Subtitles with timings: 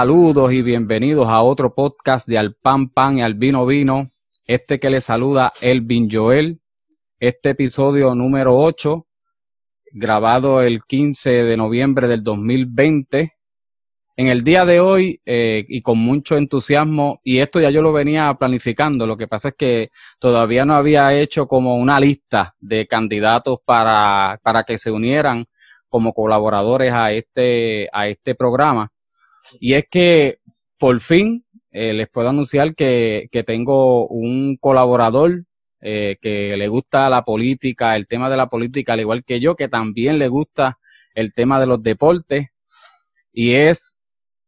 [0.00, 4.06] Saludos y bienvenidos a otro podcast de Al Pan Pan y Al Vino Vino.
[4.46, 6.58] Este que le saluda Elvin Joel.
[7.18, 9.06] Este episodio número 8,
[9.92, 13.36] grabado el 15 de noviembre del 2020.
[14.16, 17.92] En el día de hoy, eh, y con mucho entusiasmo, y esto ya yo lo
[17.92, 22.86] venía planificando, lo que pasa es que todavía no había hecho como una lista de
[22.86, 25.44] candidatos para, para que se unieran
[25.90, 28.90] como colaboradores a este, a este programa.
[29.58, 30.38] Y es que
[30.78, 35.44] por fin eh, les puedo anunciar que, que tengo un colaborador
[35.82, 39.56] eh, que le gusta la política, el tema de la política, al igual que yo,
[39.56, 40.78] que también le gusta
[41.14, 42.48] el tema de los deportes.
[43.32, 43.98] Y es,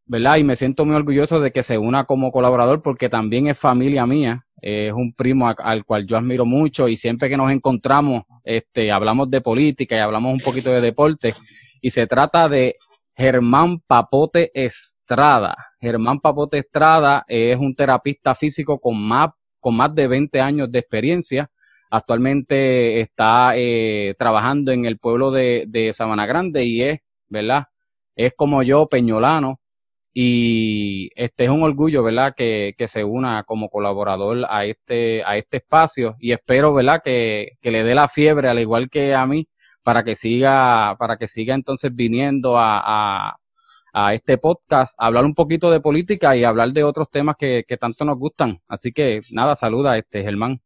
[0.05, 0.37] ¿verdad?
[0.37, 4.07] Y me siento muy orgulloso de que se una como colaborador porque también es familia
[4.07, 8.93] mía, es un primo al cual yo admiro mucho y siempre que nos encontramos, este,
[8.93, 11.35] hablamos de política y hablamos un poquito de deporte.
[11.81, 12.77] Y se trata de
[13.15, 15.57] Germán Papote Estrada.
[15.81, 20.79] Germán Papote Estrada es un terapista físico con más, con más de 20 años de
[20.79, 21.51] experiencia.
[21.91, 27.65] Actualmente está eh, trabajando en el pueblo de, de Sabana Grande y es, ¿verdad?
[28.17, 29.61] Es como yo, peñolano.
[30.15, 32.35] Y este es un orgullo, ¿verdad?
[32.35, 37.01] Que, que se una como colaborador a este, a este espacio y espero, ¿verdad?
[37.03, 39.47] Que, que le dé la fiebre, al igual que a mí,
[39.83, 43.37] para que siga, para que siga entonces viniendo a, a,
[43.93, 47.65] a este podcast, a hablar un poquito de política y hablar de otros temas que,
[47.67, 48.61] que tanto nos gustan.
[48.69, 50.61] Así que nada, saluda este Germán.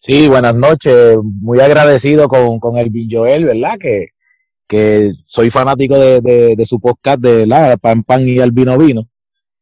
[0.00, 1.18] Sí, buenas noches.
[1.22, 3.78] Muy agradecido con, con el Joel, ¿verdad?
[3.80, 4.08] Que,
[4.68, 8.78] que soy fanático de, de, de su podcast de la Pan Pan y el Vino
[8.78, 9.07] Vino.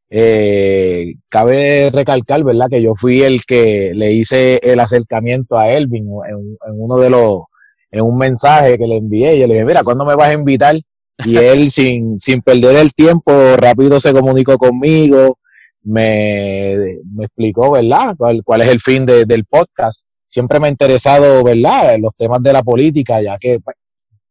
[0.09, 2.69] Eh, cabe recalcar, ¿verdad?
[2.71, 7.11] Que yo fui el que le hice el acercamiento a Elvin en, en uno de
[7.11, 7.43] los,
[7.91, 9.37] en un mensaje que le envié.
[9.37, 10.77] Y yo le dije, mira, ¿cuándo me vas a invitar?
[11.25, 15.39] Y él, sin, sin perder el tiempo, rápido se comunicó conmigo,
[15.83, 18.15] me, me explicó, ¿verdad?
[18.16, 20.06] ¿Cuál, cuál es el fin de, del podcast?
[20.28, 21.97] Siempre me ha interesado, ¿verdad?
[21.99, 23.77] Los temas de la política, ya que pues,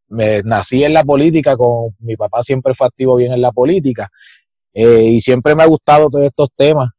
[0.07, 4.09] me nací en la política, con mi papá siempre fue activo bien en la política
[4.75, 6.91] eh, y siempre me ha gustado todos estos temas.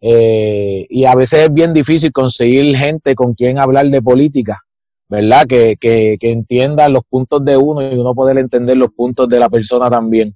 [0.00, 4.60] Eh, y a veces es bien difícil conseguir gente con quien hablar de política,
[5.08, 5.46] ¿verdad?
[5.46, 9.38] Que, que, que entienda los puntos de uno y uno poder entender los puntos de
[9.38, 10.34] la persona también.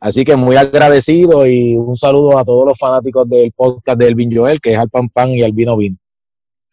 [0.00, 4.36] Así que muy agradecido y un saludo a todos los fanáticos del podcast de Elvin
[4.36, 5.96] Joel, que es al pan pan y al vino vino.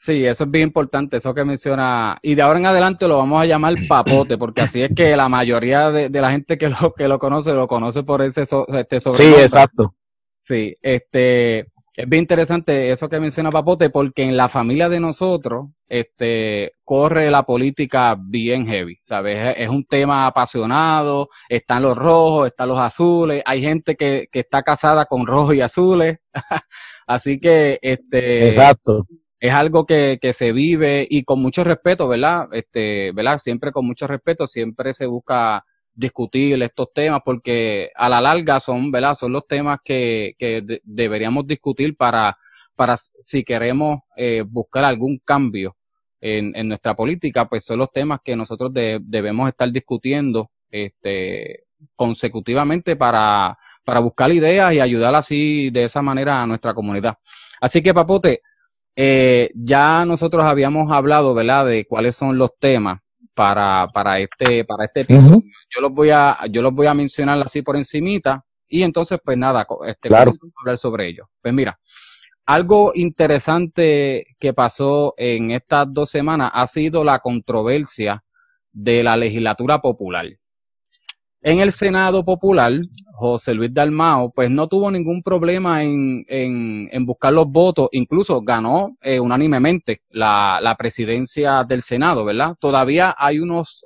[0.03, 2.17] Sí, eso es bien importante, eso que menciona.
[2.23, 5.29] Y de ahora en adelante lo vamos a llamar papote, porque así es que la
[5.29, 8.65] mayoría de, de la gente que lo, que lo conoce, lo conoce por ese so,
[8.69, 9.41] este sobrenombre.
[9.41, 9.95] Sí, exacto.
[10.39, 15.67] Sí, este, es bien interesante eso que menciona Papote, porque en la familia de nosotros,
[15.87, 19.55] este, corre la política bien heavy, ¿sabes?
[19.55, 24.39] Es, es un tema apasionado, están los rojos, están los azules, hay gente que, que
[24.39, 26.17] está casada con rojos y azules,
[27.05, 28.47] así que, este.
[28.47, 29.05] Exacto
[29.41, 32.47] es algo que, que se vive y con mucho respeto, ¿verdad?
[32.51, 33.39] Este, ¿verdad?
[33.39, 35.65] Siempre con mucho respeto, siempre se busca
[35.95, 39.15] discutir estos temas porque a la larga son, ¿verdad?
[39.15, 42.37] Son los temas que, que de, deberíamos discutir para,
[42.75, 45.75] para si queremos eh, buscar algún cambio
[46.21, 51.63] en, en, nuestra política, pues son los temas que nosotros de, debemos estar discutiendo este,
[51.95, 57.17] consecutivamente para, para buscar ideas y ayudar así de esa manera a nuestra comunidad.
[57.59, 58.41] Así que, Papote,
[59.03, 62.99] eh, ya nosotros habíamos hablado, ¿verdad?, de cuáles son los temas
[63.33, 65.37] para, para este, para este episodio.
[65.37, 65.51] Uh -huh.
[65.73, 69.39] Yo los voy a, yo los voy a mencionar así por encimita y entonces, pues
[69.39, 70.29] nada, este, claro.
[70.61, 71.27] hablar sobre ello.
[71.41, 71.79] Pues mira,
[72.45, 78.23] algo interesante que pasó en estas dos semanas ha sido la controversia
[78.71, 80.27] de la legislatura popular.
[81.43, 82.71] En el Senado Popular,
[83.13, 88.41] José Luis Dalmao, pues no tuvo ningún problema en, en, en buscar los votos, incluso
[88.41, 92.55] ganó eh, unánimemente la, la, presidencia del Senado, ¿verdad?
[92.59, 93.83] Todavía hay unos,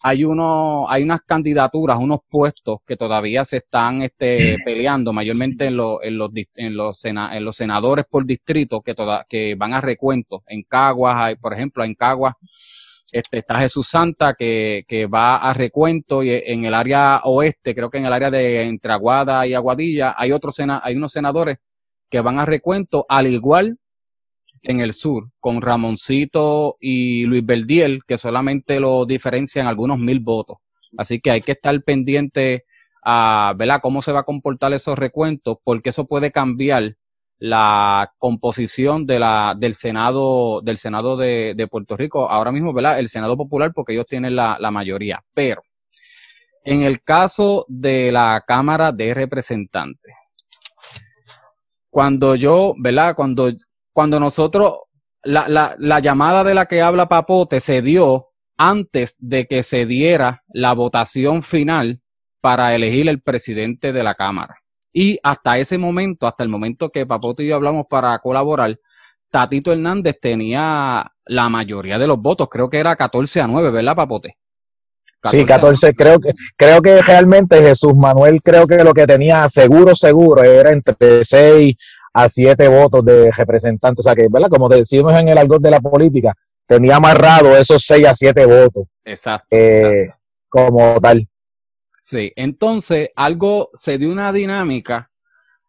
[0.00, 5.76] hay unos, hay unas candidaturas, unos puestos que todavía se están este, peleando, mayormente en,
[5.76, 9.74] lo, en, los, en, los sena, en los senadores por distrito que, toda, que van
[9.74, 10.42] a recuento.
[10.48, 12.34] En Caguas, hay, por ejemplo, en Caguas
[13.18, 17.88] este, está Jesús Santa que, que va a recuento y en el área oeste, creo
[17.88, 21.58] que en el área de entre Aguada y Aguadilla, hay otros hay unos senadores
[22.10, 23.78] que van a recuento, al igual
[24.62, 30.58] en el sur, con Ramoncito y Luis Verdiel, que solamente lo diferencian algunos mil votos.
[30.98, 32.64] Así que hay que estar pendiente
[33.02, 36.96] a, ¿verdad?, cómo se va a comportar esos recuentos, porque eso puede cambiar
[37.38, 42.98] la composición de la, del Senado, del Senado de, de Puerto Rico, ahora mismo, ¿verdad?
[42.98, 45.22] El Senado Popular, porque ellos tienen la, la mayoría.
[45.34, 45.62] Pero
[46.64, 50.14] En el caso de la Cámara de Representantes,
[51.90, 53.14] cuando yo, ¿verdad?
[53.14, 53.52] Cuando,
[53.92, 54.74] cuando nosotros,
[55.22, 58.28] la, la, la llamada de la que habla Papote se dio
[58.58, 62.00] antes de que se diera la votación final
[62.40, 64.56] para elegir el presidente de la Cámara.
[64.98, 68.80] Y hasta ese momento, hasta el momento que Papote y yo hablamos para colaborar,
[69.30, 73.94] Tatito Hernández tenía la mayoría de los votos, creo que era 14 a 9, ¿verdad,
[73.94, 74.38] Papote?
[75.30, 79.94] sí, 14, creo que, creo que realmente Jesús Manuel creo que lo que tenía seguro,
[79.94, 81.74] seguro, era entre 6
[82.14, 84.00] a 7 votos de representantes.
[84.00, 84.48] O sea que, ¿verdad?
[84.48, 86.32] Como decimos en el algo de la política,
[86.66, 88.84] tenía amarrado esos 6 a 7 votos.
[89.04, 90.22] Exacto, eh, exacto.
[90.48, 91.28] Como tal.
[92.08, 95.10] Sí, entonces algo se dio una dinámica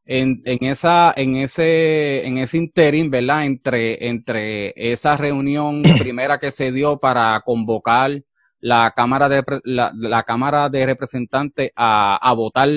[0.06, 3.46] en, en, esa, en ese, en ese interim, ¿verdad?
[3.46, 8.24] Entre, entre esa reunión primera que se dio para convocar
[8.60, 12.70] la Cámara de, la, la Cámara de Representantes a, a, votar,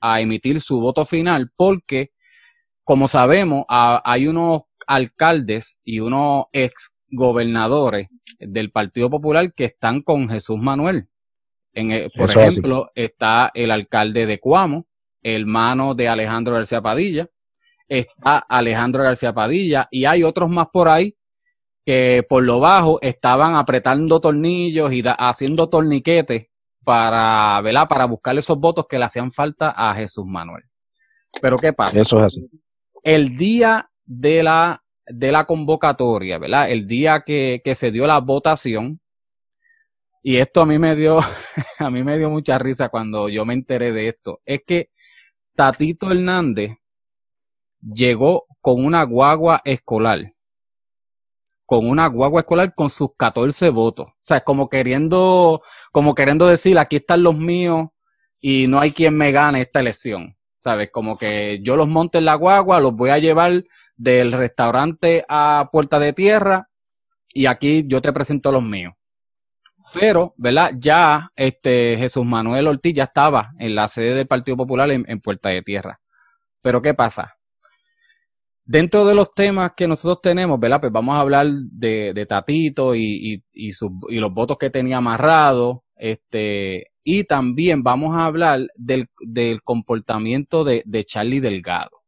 [0.00, 2.12] a emitir su voto final, porque,
[2.82, 10.00] como sabemos, a, hay unos alcaldes y unos ex gobernadores del Partido Popular que están
[10.00, 11.10] con Jesús Manuel.
[11.74, 13.04] En, el, por Eso ejemplo, así.
[13.04, 14.86] está el alcalde de Cuamo,
[15.22, 17.28] hermano de Alejandro García Padilla,
[17.88, 21.16] está Alejandro García Padilla y hay otros más por ahí
[21.84, 26.46] que por lo bajo estaban apretando tornillos y da, haciendo torniquetes
[26.84, 27.88] para, ¿verdad?
[27.88, 30.64] Para buscar esos votos que le hacían falta a Jesús Manuel.
[31.40, 32.02] Pero ¿qué pasa?
[32.02, 32.48] Eso es así.
[33.02, 36.70] El día de la, de la convocatoria, ¿verdad?
[36.70, 39.00] El día que, que se dio la votación,
[40.22, 41.18] y esto a mí me dio,
[41.78, 44.90] a mí me dio mucha risa cuando yo me enteré de esto, es que
[45.54, 46.72] Tatito Hernández
[47.82, 50.30] llegó con una guagua escolar.
[51.66, 54.10] Con una guagua escolar con sus 14 votos.
[54.10, 57.88] O sea, como queriendo, como queriendo decir, aquí están los míos
[58.40, 60.36] y no hay quien me gane esta elección.
[60.58, 60.90] ¿Sabes?
[60.92, 63.64] Como que yo los monto en la guagua, los voy a llevar
[63.96, 66.70] del restaurante a Puerta de Tierra
[67.34, 68.94] y aquí yo te presento los míos.
[69.94, 70.72] Pero, ¿verdad?
[70.78, 75.50] Ya este Jesús Manuel Ortiz ya estaba en la sede del Partido Popular en, Puerta
[75.50, 76.00] de Tierra.
[76.60, 77.36] Pero, ¿qué pasa?
[78.64, 80.80] Dentro de los temas que nosotros tenemos, ¿verdad?
[80.80, 85.84] Pues vamos a hablar de, de Tatito y, y, y, los votos que tenía amarrado.
[85.96, 92.02] Este, y también vamos a hablar del, del comportamiento de, de Charlie Delgado.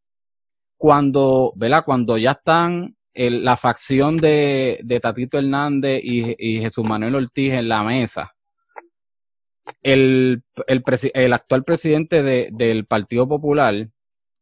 [0.77, 1.85] Cuando, ¿verdad?
[1.85, 7.69] Cuando ya están la facción de, de Tatito Hernández y, y, Jesús Manuel Ortiz en
[7.69, 8.35] la mesa,
[9.83, 10.85] el, el,
[11.15, 13.89] el actual presidente de, del Partido Popular,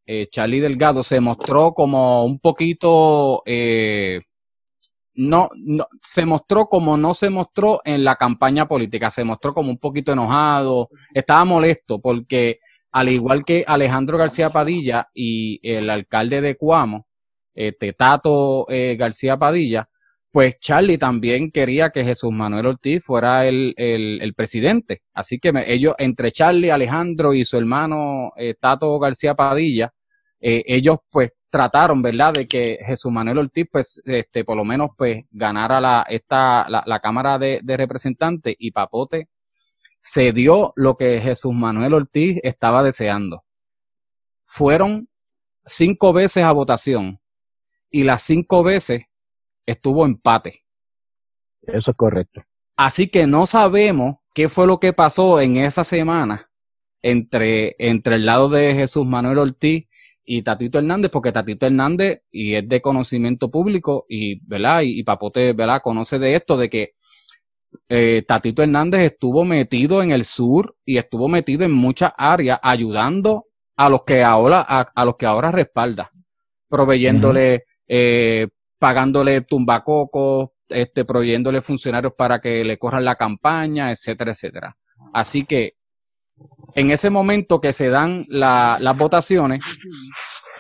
[0.06, 4.20] eh, Delgado, se mostró como un poquito, eh,
[5.14, 9.70] no, no, se mostró como no se mostró en la campaña política, se mostró como
[9.70, 12.60] un poquito enojado, estaba molesto porque
[12.90, 17.06] al igual que Alejandro García Padilla y el alcalde de Cuamo,
[17.54, 19.88] este, Tato eh, García Padilla,
[20.30, 25.02] pues Charlie también quería que Jesús Manuel Ortiz fuera el, el, el presidente.
[25.12, 29.92] Así que me, ellos, entre Charlie, Alejandro y su hermano eh, Tato García Padilla,
[30.40, 34.88] eh, ellos pues trataron, ¿verdad?, de que Jesús Manuel Ortiz, pues, este, por lo menos,
[34.96, 39.28] pues, ganara la, esta, la, la Cámara de, de Representantes y Papote
[40.00, 43.44] se dio lo que Jesús Manuel Ortiz estaba deseando.
[44.42, 45.08] Fueron
[45.64, 47.20] cinco veces a votación
[47.92, 49.04] y las cinco veces
[49.66, 50.64] estuvo empate.
[51.62, 52.42] Eso es correcto.
[52.74, 56.50] Así que no sabemos qué fue lo que pasó en esa semana
[57.02, 59.86] entre, entre el lado de Jesús Manuel Ortiz
[60.24, 64.82] y Tatito Hernández, porque Tatito Hernández, y es de conocimiento público, y, ¿verdad?
[64.82, 65.82] Y, y Papote, ¿verdad?
[65.82, 66.92] Conoce de esto, de que
[67.88, 73.46] eh, Tatito Hernández estuvo metido en el sur y estuvo metido en muchas áreas ayudando
[73.76, 76.08] a los que ahora, a, a los que ahora respalda,
[76.68, 77.66] proveyéndole.
[77.94, 84.78] Eh, pagándole tumbacocos, este, proveyéndole funcionarios para que le corran la campaña, etcétera, etcétera.
[85.12, 85.74] Así que
[86.74, 89.60] en ese momento que se dan la, las votaciones,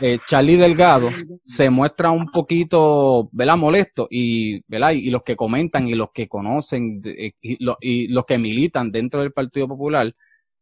[0.02, 1.08] eh, Charlie Delgado
[1.42, 3.56] se muestra un poquito, ¿verdad?
[3.56, 4.90] Molesto y, ¿verdad?
[4.90, 7.00] Y, los que comentan y los que conocen
[7.40, 10.14] y, lo, y, los que militan dentro del Partido Popular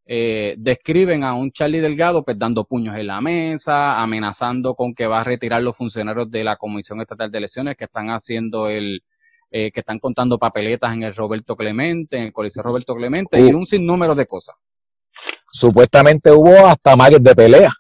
[0.06, 5.06] eh, describen a un Charlie Delgado pues dando puños en la mesa, amenazando con que
[5.06, 9.02] va a retirar los funcionarios de la Comisión Estatal de Elecciones que están haciendo el,
[9.52, 13.48] eh, que están contando papeletas en el Roberto Clemente, en el Coliseo Roberto Clemente uh.
[13.48, 14.54] y un sinnúmero de cosas.
[15.52, 17.72] Supuestamente hubo hasta magues de pelea.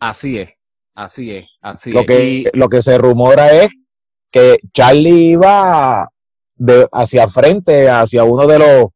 [0.00, 0.54] Así es,
[0.96, 2.06] así es, así lo es.
[2.08, 3.68] Que, y, lo que se rumora es
[4.30, 6.08] que Charlie iba
[6.56, 8.86] de, hacia frente, hacia uno de los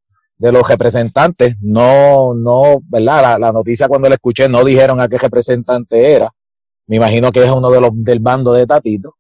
[0.42, 3.22] de los representantes, no, no, ¿verdad?
[3.22, 6.32] La, la noticia cuando la escuché no dijeron a qué representante era.
[6.88, 9.14] Me imagino que es uno de los del bando de Tatito.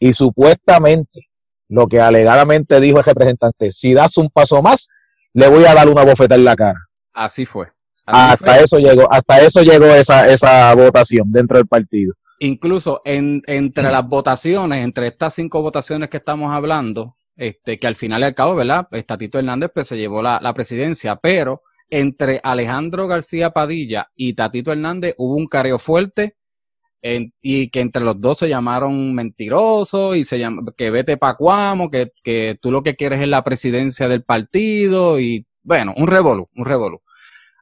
[0.00, 1.28] Y supuestamente,
[1.68, 4.88] lo que alegadamente dijo el representante, si das un paso más,
[5.32, 6.88] le voy a dar una bofeta en la cara.
[7.12, 7.68] Así fue.
[8.04, 12.14] hasta eso llegó, hasta eso llegó esa, esa votación dentro del partido.
[12.40, 17.94] Incluso en, entre las votaciones, entre estas cinco votaciones que estamos hablando, este, que al
[17.94, 18.88] final y al cabo, ¿verdad?
[19.06, 24.72] Tatito Hernández pues, se llevó la, la presidencia, pero entre Alejandro García Padilla y Tatito
[24.72, 26.36] Hernández hubo un careo fuerte
[27.02, 31.90] y que entre los dos se llamaron mentirosos y se llama, que vete pa' cuamo,
[31.90, 36.48] que, que tú lo que quieres es la presidencia del partido y bueno, un revolú,
[36.54, 37.02] un revolú.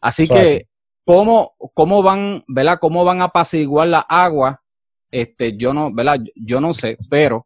[0.00, 0.68] Así que,
[1.04, 2.78] ¿cómo, cómo van, ¿verdad?
[2.80, 4.62] ¿Cómo van a apaciguar la agua?
[5.10, 6.20] Este, yo no, ¿verdad?
[6.34, 7.44] Yo no sé, pero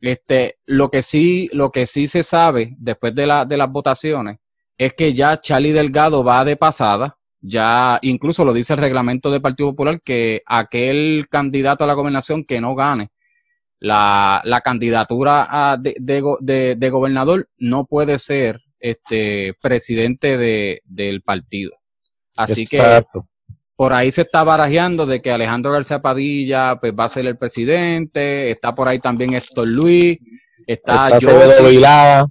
[0.00, 4.38] este, lo que sí, lo que sí se sabe después de, la, de las votaciones
[4.78, 9.42] es que ya Charlie Delgado va de pasada, ya incluso lo dice el reglamento del
[9.42, 13.10] Partido Popular que aquel candidato a la gobernación que no gane
[13.78, 21.72] la, la candidatura de, de, de, gobernador no puede ser este presidente de, del partido.
[22.36, 23.02] Así que
[23.80, 27.38] por ahí se está barajeando de que Alejandro García Padilla pues, va a ser el
[27.38, 30.18] presidente, está por ahí también Héctor Luis,
[30.66, 32.30] está, está Acevedo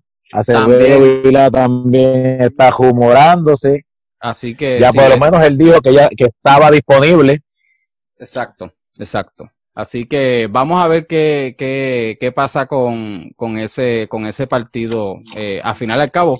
[0.53, 3.83] también, también está humorándose.
[4.19, 4.79] Así que.
[4.79, 7.41] Ya por lo menos él dijo que ya que estaba disponible.
[8.19, 9.49] Exacto, exacto.
[9.73, 15.15] Así que vamos a ver qué, qué, qué pasa con, con, ese, con ese partido.
[15.35, 16.39] Eh, a final al cabo,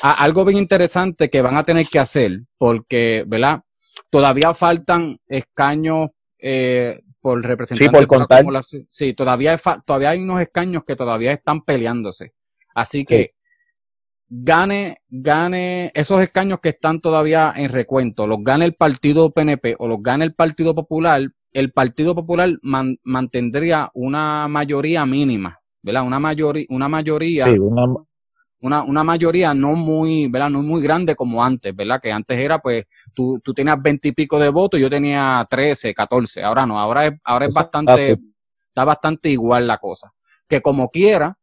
[0.00, 3.64] algo bien interesante que van a tener que hacer, porque, ¿verdad?
[4.14, 8.00] Todavía faltan escaños eh, por representantes.
[8.00, 8.44] Sí, por contar.
[8.86, 12.32] sí, todavía, todavía hay unos escaños que todavía están peleándose.
[12.76, 13.34] Así que
[14.28, 19.88] gane, gane esos escaños que están todavía en recuento, los gane el partido PNP o
[19.88, 26.06] los gane el Partido Popular, el Partido Popular mantendría una mayoría mínima, ¿verdad?
[26.06, 27.96] Una mayoría, una mayoría, una...
[28.64, 29.04] una...
[29.04, 30.50] mayoría no muy, ¿verdad?
[30.50, 32.00] No muy grande como antes, ¿verdad?
[32.00, 36.66] Que antes era, pues, tú, tú tenías veintipico de votos, yo tenía trece, catorce, ahora
[36.66, 38.18] no, ahora es, ahora es bastante,
[38.68, 40.12] está bastante igual la cosa.
[40.48, 41.38] Que como quiera,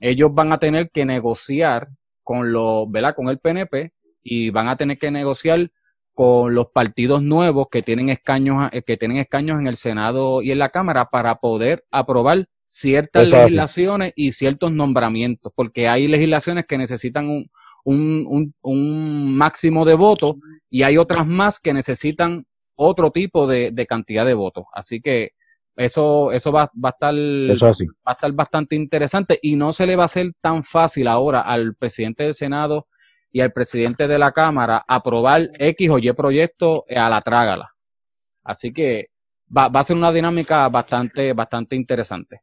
[0.00, 1.88] ellos van a tener que negociar
[2.22, 3.14] con los, ¿verdad?
[3.14, 3.92] Con el PNP
[4.22, 5.70] y van a tener que negociar
[6.14, 10.50] con los partidos nuevos que tienen escaños, eh, que tienen escaños en el Senado y
[10.50, 16.78] en la Cámara para poder aprobar ciertas legislaciones y ciertos nombramientos, porque hay legislaciones que
[16.78, 17.50] necesitan un,
[17.84, 20.36] un, un, un máximo de votos
[20.70, 24.64] y hay otras más que necesitan otro tipo de, de cantidad de votos.
[24.72, 25.32] Así que
[25.76, 29.96] eso, eso va, va, a estar, va a estar bastante interesante y no se le
[29.96, 32.86] va a hacer tan fácil ahora al presidente del Senado
[33.32, 37.72] y al presidente de la Cámara aprobar X o Y proyecto a la trágala.
[38.44, 39.08] Así que
[39.56, 42.42] va, va a ser una dinámica bastante, bastante interesante.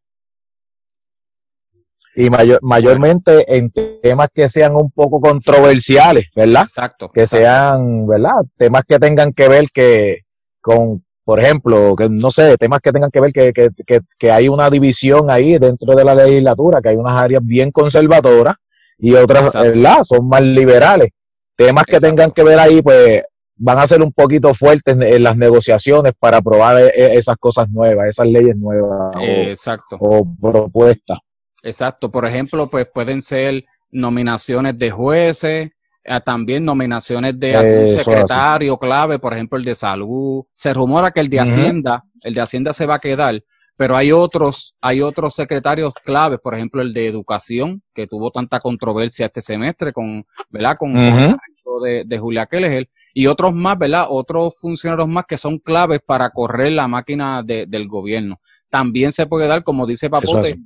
[2.16, 6.64] Y mayor, mayormente en temas que sean un poco controversiales, ¿verdad?
[6.64, 7.12] Exacto.
[7.12, 8.34] Que sean, ¿verdad?
[8.58, 10.22] Temas que tengan que ver que
[10.60, 14.32] con por ejemplo, que no sé, temas que tengan que ver que, que, que, que,
[14.32, 18.56] hay una división ahí dentro de la legislatura, que hay unas áreas bien conservadoras
[19.00, 20.04] y otras, ¿verdad?
[20.04, 21.10] Son más liberales.
[21.56, 23.24] Temas que tengan que ver ahí, pues
[23.56, 27.70] van a ser un poquito fuertes en, las negociaciones para aprobar e, e, esas cosas
[27.70, 29.98] nuevas, esas leyes nuevas Exacto.
[30.00, 31.20] o propuestas.
[31.62, 32.10] Exacto.
[32.10, 35.70] Por ejemplo, pues pueden ser nominaciones de jueces,
[36.24, 40.44] también nominaciones de algún secretario clave, por ejemplo el de salud.
[40.54, 43.44] Se rumora que el de Hacienda, el de Hacienda se va a quedar,
[43.80, 48.60] pero hay otros, hay otros secretarios claves, por ejemplo el de educación, que tuvo tanta
[48.60, 50.76] controversia este semestre con, ¿verdad?
[50.78, 51.38] Con, el
[51.82, 54.08] de, de Julia Kelleher, y otros más, ¿verdad?
[54.10, 58.42] Otros funcionarios más que son claves para correr la máquina del gobierno.
[58.70, 60.58] También se puede dar, como dice Papote,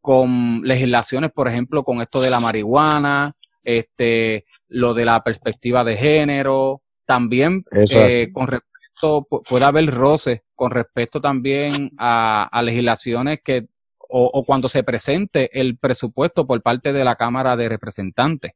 [0.00, 3.34] con legislaciones, por ejemplo, con esto de la marihuana,
[3.64, 10.72] este, lo de la perspectiva de género, también eh, con respecto, puede haber roces con
[10.72, 17.14] respecto también a, legislaciones que, o, cuando se presente el presupuesto por parte de la
[17.14, 18.52] Cámara de Representantes.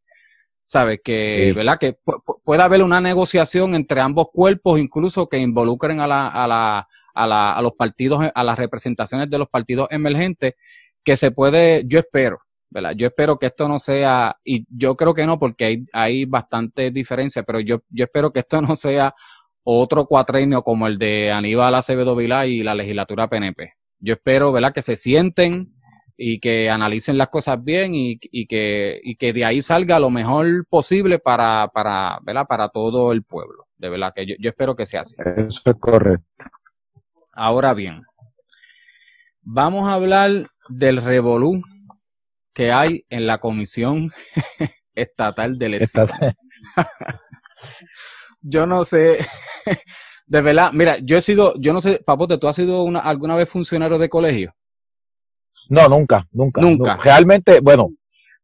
[0.67, 1.01] ¿Sabes?
[1.03, 1.79] Que, ¿verdad?
[1.79, 1.99] Que
[2.45, 7.27] puede haber una negociación entre ambos cuerpos, incluso que involucren a la, a la, a
[7.27, 10.55] la, a los partidos, a las representaciones de los partidos emergentes,
[11.03, 12.39] que se puede, yo espero,
[12.97, 16.93] yo espero que esto no sea, y yo creo que no, porque hay, hay bastante
[16.93, 19.13] diferencia, pero yo, yo espero que esto no sea
[19.63, 23.75] otro cuatrenio como el de Aníbal Acevedo Vilá y la legislatura PNP.
[23.99, 24.73] Yo espero, ¿verdad?
[24.73, 25.75] Que se sienten
[26.17, 30.67] y que analicen las cosas bien y, que, y que de ahí salga lo mejor
[30.69, 32.47] posible para, para, ¿verdad?
[32.47, 33.69] para todo el pueblo.
[33.79, 35.17] De verdad que yo, yo espero que sea así.
[35.37, 36.27] Eso es correcto.
[37.33, 38.03] Ahora bien,
[39.41, 40.31] vamos a hablar
[40.69, 41.63] del revolú
[42.53, 44.11] que hay en la Comisión
[44.95, 46.35] Estatal de Elecciones.
[48.41, 49.19] yo no sé,
[50.27, 53.35] de verdad, mira, yo he sido, yo no sé, Papote, ¿tú has sido una, alguna
[53.35, 54.55] vez funcionario de colegio?
[55.69, 56.61] No, nunca, nunca.
[56.61, 56.97] Nunca.
[56.97, 57.91] Realmente, bueno,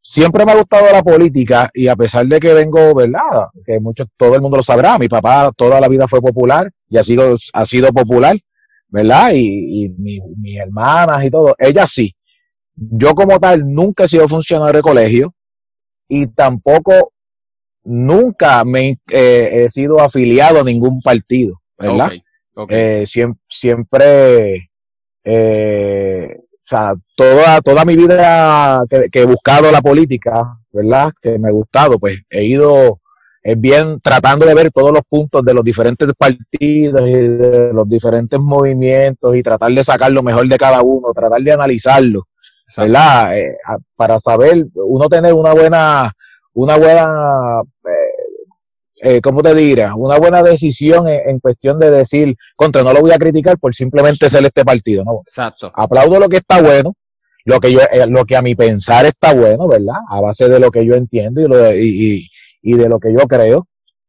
[0.01, 3.49] siempre me ha gustado la política y a pesar de que vengo, ¿verdad?
[3.65, 6.99] Que mucho, todo el mundo lo sabrá, mi papá toda la vida fue popular y
[6.99, 8.39] ha sido, ha sido popular,
[8.89, 9.33] ¿verdad?
[9.35, 12.15] Y, y mis hermanas y todo, ella sí.
[12.77, 15.35] Yo como tal nunca he sido funcionario de colegio
[16.09, 17.13] y tampoco
[17.87, 22.13] nunca me eh, he sido afiliado a ningún partido, ¿verdad?
[22.69, 24.71] Eh, siempre, siempre
[25.25, 31.13] eh, o sea, toda, toda mi vida que, he buscado la política, ¿verdad?
[31.23, 33.01] Que me ha gustado, pues he ido
[33.43, 37.89] es bien tratando de ver todos los puntos de los diferentes partidos y de los
[37.89, 42.27] diferentes movimientos y tratar de sacar lo mejor de cada uno, tratar de analizarlo,
[42.77, 43.39] ¿verdad?
[43.39, 43.57] Eh,
[43.95, 46.13] para saber, uno tener una buena,
[46.55, 47.63] una buena
[49.03, 49.95] eh, ¿cómo te dirá?
[49.95, 54.31] Una buena decisión en, cuestión de decir, contra, no lo voy a criticar por simplemente
[54.31, 55.21] ser este partido, ¿no?
[55.21, 55.71] Exacto.
[55.75, 56.95] Aplaudo lo que está bueno,
[57.45, 59.97] lo que yo, eh, lo que a mi pensar está bueno, ¿verdad?
[60.09, 62.27] A base de lo que yo entiendo y, lo, y,
[62.63, 63.67] y, de lo que yo creo.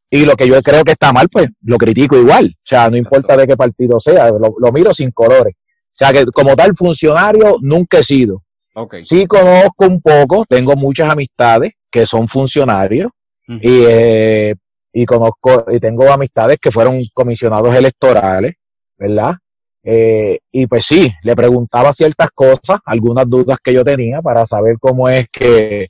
[0.10, 2.56] Y lo que yo creo que está mal, pues lo critico igual.
[2.58, 5.54] O sea, no importa de qué partido sea, lo, lo, miro sin colores.
[5.56, 8.42] O sea, que como tal funcionario nunca he sido.
[8.74, 9.04] Okay.
[9.04, 13.12] Sí conozco un poco, tengo muchas amistades que son funcionarios.
[13.50, 14.56] Y eh,
[15.00, 18.56] y conozco y tengo amistades que fueron comisionados electorales,
[18.98, 19.36] ¿verdad?
[19.84, 24.78] Eh, y pues sí, le preguntaba ciertas cosas, algunas dudas que yo tenía para saber
[24.80, 25.90] cómo es que,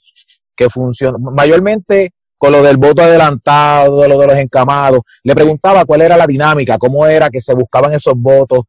[0.53, 1.17] que funciona.
[1.17, 6.27] Mayormente con lo del voto adelantado, lo de los encamados, le preguntaba cuál era la
[6.27, 8.63] dinámica, cómo era que se buscaban esos votos,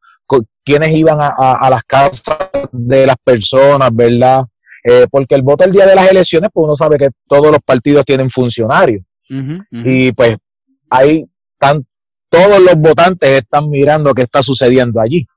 [0.63, 2.37] quiénes iban a, las casas
[2.71, 4.45] de las personas, ¿verdad?
[4.85, 7.59] Eh, porque el voto el día de las elecciones, pues uno sabe que todos los
[7.59, 9.03] partidos tienen funcionarios.
[9.71, 10.37] Y pues
[10.89, 11.85] ahí están,
[12.29, 15.27] todos los votantes están mirando qué está sucediendo allí.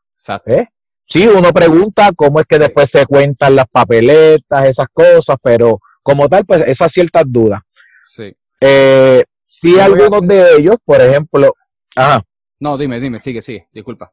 [0.47, 0.67] ¿Eh?
[1.07, 6.29] Sí, uno pregunta cómo es que después se cuentan las papeletas, esas cosas, pero como
[6.29, 7.61] tal, pues esas ciertas dudas.
[8.05, 8.35] Sí.
[8.61, 11.55] Eh, si algunos de ellos, por ejemplo,
[11.95, 12.23] ajá.
[12.61, 14.13] No, dime, dime, sigue, sigue, disculpa.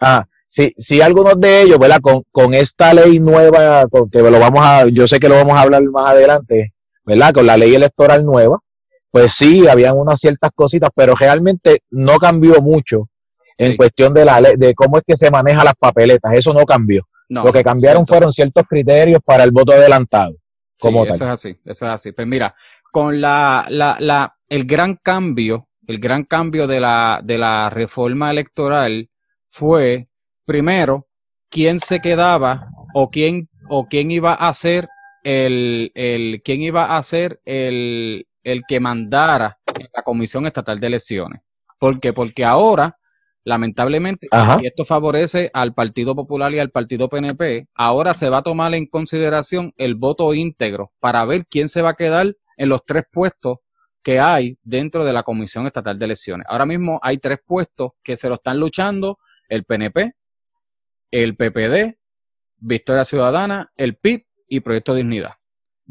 [0.00, 2.00] Ah, sí, sí, algunos de ellos, ¿verdad?
[2.00, 5.56] Con, con esta ley nueva, con que lo vamos a, yo sé que lo vamos
[5.56, 7.32] a hablar más adelante, ¿verdad?
[7.32, 8.58] Con la ley electoral nueva,
[9.10, 13.08] pues sí, habían unas ciertas cositas, pero realmente no cambió mucho
[13.58, 17.06] en cuestión de la de cómo es que se maneja las papeletas, eso no cambió.
[17.28, 20.34] Lo que cambiaron fueron ciertos criterios para el voto adelantado.
[20.78, 22.12] Como Eso es así, eso es así.
[22.12, 22.54] Pues mira,
[22.90, 28.30] con la, la, la, el gran cambio, el gran cambio de la, de la reforma
[28.30, 29.10] electoral
[29.48, 30.08] fue,
[30.44, 31.06] primero,
[31.50, 34.88] quién se quedaba o quién, o quién iba a ser
[35.22, 39.58] el, el, quién iba a ser el, el que mandara
[39.94, 41.42] la Comisión Estatal de Elecciones.
[41.78, 42.12] ¿Por qué?
[42.12, 42.98] Porque ahora,
[43.44, 44.28] lamentablemente,
[44.60, 48.74] y esto favorece al Partido Popular y al Partido PNP, ahora se va a tomar
[48.74, 53.04] en consideración el voto íntegro para ver quién se va a quedar en los tres
[53.10, 53.58] puestos
[54.02, 56.46] que hay dentro de la Comisión Estatal de Elecciones.
[56.48, 60.14] Ahora mismo hay tres puestos que se lo están luchando el PNP,
[61.10, 61.98] el PPD,
[62.58, 65.39] Victoria Ciudadana, el PIB y Proyecto Dignidad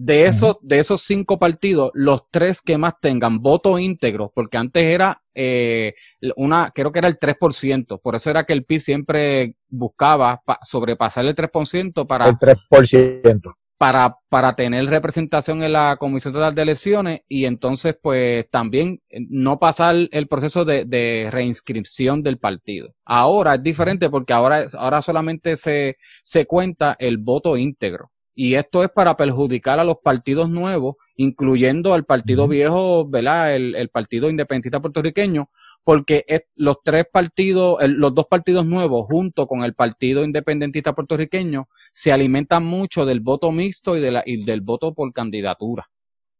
[0.01, 4.81] de esos, de esos cinco partidos, los tres que más tengan voto íntegro, porque antes
[4.81, 5.93] era eh,
[6.37, 11.25] una, creo que era el 3%, por eso era que el PIB siempre buscaba sobrepasar
[11.25, 12.29] el 3% para...
[12.29, 13.53] El 3%.
[13.77, 19.19] Para, para tener representación en la Comisión Total de Elecciones y entonces pues también eh,
[19.29, 22.93] no pasar el proceso de, de reinscripción del partido.
[23.03, 28.11] Ahora es diferente porque ahora, ahora solamente se, se cuenta el voto íntegro.
[28.41, 33.53] Y esto es para perjudicar a los partidos nuevos, incluyendo al partido viejo, ¿verdad?
[33.53, 35.49] El, partido independentista puertorriqueño,
[35.83, 36.23] porque
[36.55, 42.63] los tres partidos, los dos partidos nuevos, junto con el partido independentista puertorriqueño, se alimentan
[42.63, 45.89] mucho del voto mixto y, de la, y del voto por candidatura.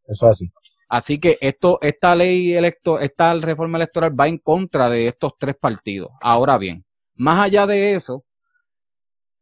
[0.08, 0.52] Eso es así.
[0.88, 5.58] Así que esto, esta ley electo, esta reforma electoral va en contra de estos tres
[5.58, 6.12] partidos.
[6.22, 6.86] Ahora bien,
[7.16, 8.24] más allá de eso,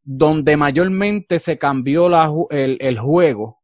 [0.09, 2.07] donde mayormente se cambió
[2.49, 3.61] el, juego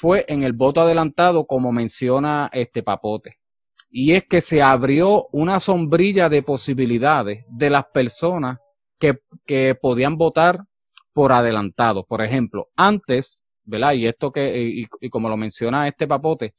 [0.00, 3.36] fue en el voto adelantado, como menciona este papote.
[3.90, 8.60] Y es que se abrió una sombrilla de posibilidades de las personas
[8.98, 10.64] que, que podían votar
[11.12, 12.06] por adelantado.
[12.06, 13.92] Por ejemplo, antes, ¿verdad?
[13.92, 16.54] Y esto que, y, y como lo menciona este papote,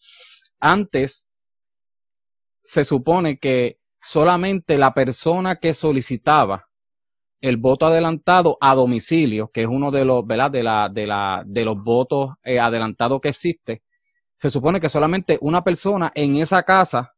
[0.59, 1.27] antes
[2.63, 6.66] se supone que solamente la persona que solicitaba
[7.41, 10.52] el voto adelantado a domicilio, que es uno de los, ¿verdad?
[10.52, 13.84] De la, de la, de los votos eh, adelantados que existe,
[14.36, 17.13] se supone que solamente una persona en esa casa,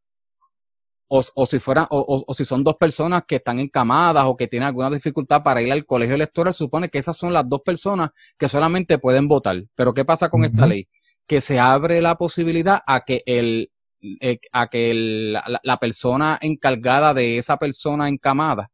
[1.08, 4.46] o, o si fueran, o, o, si son dos personas que están encamadas o que
[4.46, 7.62] tienen alguna dificultad para ir al colegio electoral, se supone que esas son las dos
[7.62, 9.64] personas que solamente pueden votar.
[9.74, 10.50] Pero ¿qué pasa con uh -huh.
[10.50, 10.88] esta ley?
[11.26, 13.72] Que se abre la posibilidad a que el,
[14.20, 18.70] eh, a que el, la, la persona encargada de esa persona encamada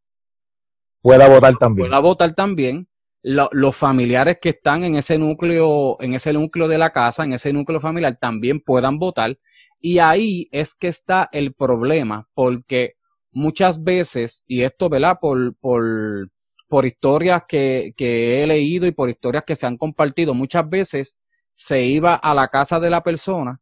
[1.06, 1.88] pueda votar también.
[1.88, 2.88] Pueda votar también.
[3.22, 7.32] Lo, los familiares que están en ese núcleo, en ese núcleo de la casa, en
[7.32, 9.38] ese núcleo familiar, también puedan votar.
[9.80, 12.96] Y ahí es que está el problema, porque
[13.32, 15.18] muchas veces, y esto, ¿verdad?
[15.20, 16.30] Por, por,
[16.68, 21.20] por historias que, que he leído y por historias que se han compartido, muchas veces
[21.54, 23.60] se iba a la casa de la persona,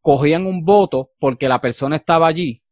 [0.00, 2.62] cogían un voto porque la persona estaba allí,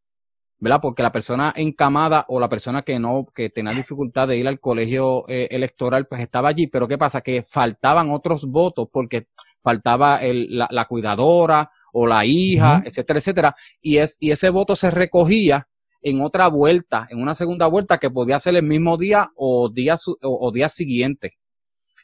[0.59, 0.81] ¿verdad?
[0.81, 4.59] Porque la persona encamada o la persona que no, que tenía dificultad de ir al
[4.59, 7.21] colegio eh, electoral, pues estaba allí, pero ¿qué pasa?
[7.21, 9.29] Que faltaban otros votos porque
[9.61, 12.87] faltaba el, la, la, cuidadora o la hija, uh -huh.
[12.87, 15.69] etcétera, etcétera, y, es, y ese voto se recogía
[16.03, 19.97] en otra vuelta, en una segunda vuelta que podía ser el mismo día o día,
[20.23, 21.37] o, o día siguiente.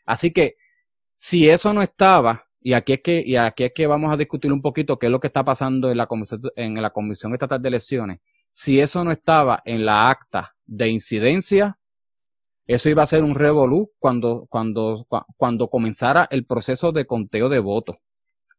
[0.05, 0.57] Así que,
[1.15, 4.53] si eso no estaba, y aquí es que, y aquí es que vamos a discutir
[4.53, 7.63] un poquito qué es lo que está pasando en la comisión, en la comisión estatal
[7.63, 8.21] de elecciones,
[8.53, 11.79] si eso no estaba en la acta de incidencia,
[12.67, 17.59] eso iba a ser un revolú cuando, cuando, cuando comenzara el proceso de conteo de
[17.59, 17.97] votos.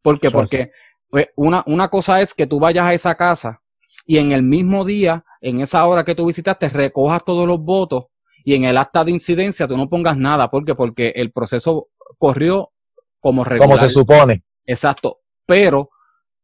[0.02, 0.30] ¿Por qué?
[0.30, 0.72] Porque
[1.10, 3.62] pues, una, una cosa es que tú vayas a esa casa
[4.06, 8.06] y en el mismo día, en esa hora que tú visitaste, recojas todos los votos
[8.44, 10.50] y en el acta de incidencia tú no pongas nada.
[10.50, 10.76] ¿Por qué?
[10.76, 12.72] Porque el proceso corrió
[13.20, 13.70] como regular.
[13.70, 14.44] Como se supone.
[14.66, 15.22] Exacto.
[15.46, 15.92] Pero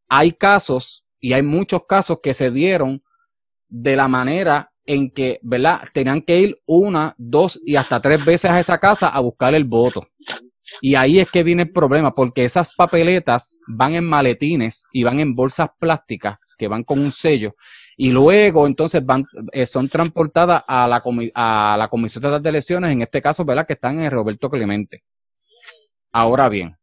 [0.07, 3.03] hay casos y hay muchos casos que se dieron
[3.69, 5.81] de la manera en que, ¿verdad?
[5.93, 9.63] Tenían que ir una, dos y hasta tres veces a esa casa a buscar el
[9.63, 10.01] voto.
[10.81, 15.19] Y ahí es que viene el problema, porque esas papeletas van en maletines y van
[15.19, 17.55] en bolsas plásticas que van con un sello.
[17.97, 21.03] Y luego, entonces, van, eh, son transportadas a la,
[21.35, 23.67] a la Comisión de Elecciones, en este caso, ¿verdad?
[23.67, 25.03] Que están en Roberto Clemente.
[26.11, 26.77] Ahora bien,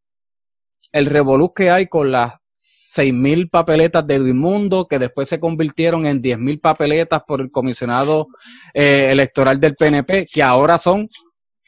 [0.93, 6.07] el revolú que hay con las seis mil papeletas de Edmundo que después se convirtieron
[6.07, 8.29] en diez mil papeletas por el comisionado
[8.73, 11.11] eh, electoral del PNP, que ahora son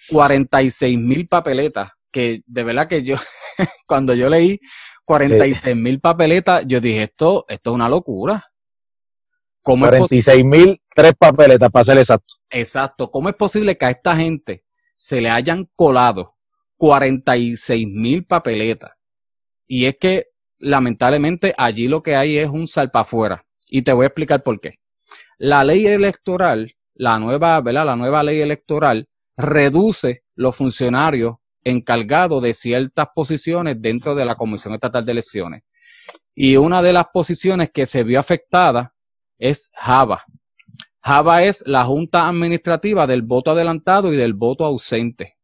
[0.09, 3.17] 46 mil papeletas, que de verdad que yo,
[3.87, 4.61] cuando yo leí
[5.05, 6.01] 46 mil sí.
[6.01, 8.43] papeletas, yo dije, esto, esto es una locura.
[9.61, 12.35] ¿Cómo 46 mil, tres papeletas para ser exacto.
[12.49, 13.11] Exacto.
[13.11, 14.65] ¿Cómo es posible que a esta gente
[14.97, 16.35] se le hayan colado
[16.79, 18.93] 46 mil papeletas?
[19.67, 23.45] Y es que lamentablemente allí lo que hay es un salpa afuera.
[23.69, 24.79] Y te voy a explicar por qué.
[25.39, 27.87] La ley electoral, la nueva, ¿verdad?
[27.87, 34.75] La nueva ley electoral reduce los funcionarios encargados de ciertas posiciones dentro de la Comisión
[34.75, 35.63] Estatal de Elecciones.
[36.35, 38.95] Y una de las posiciones que se vio afectada
[39.39, 40.23] es Java.
[41.01, 45.38] Java es la Junta Administrativa del voto adelantado y del voto ausente.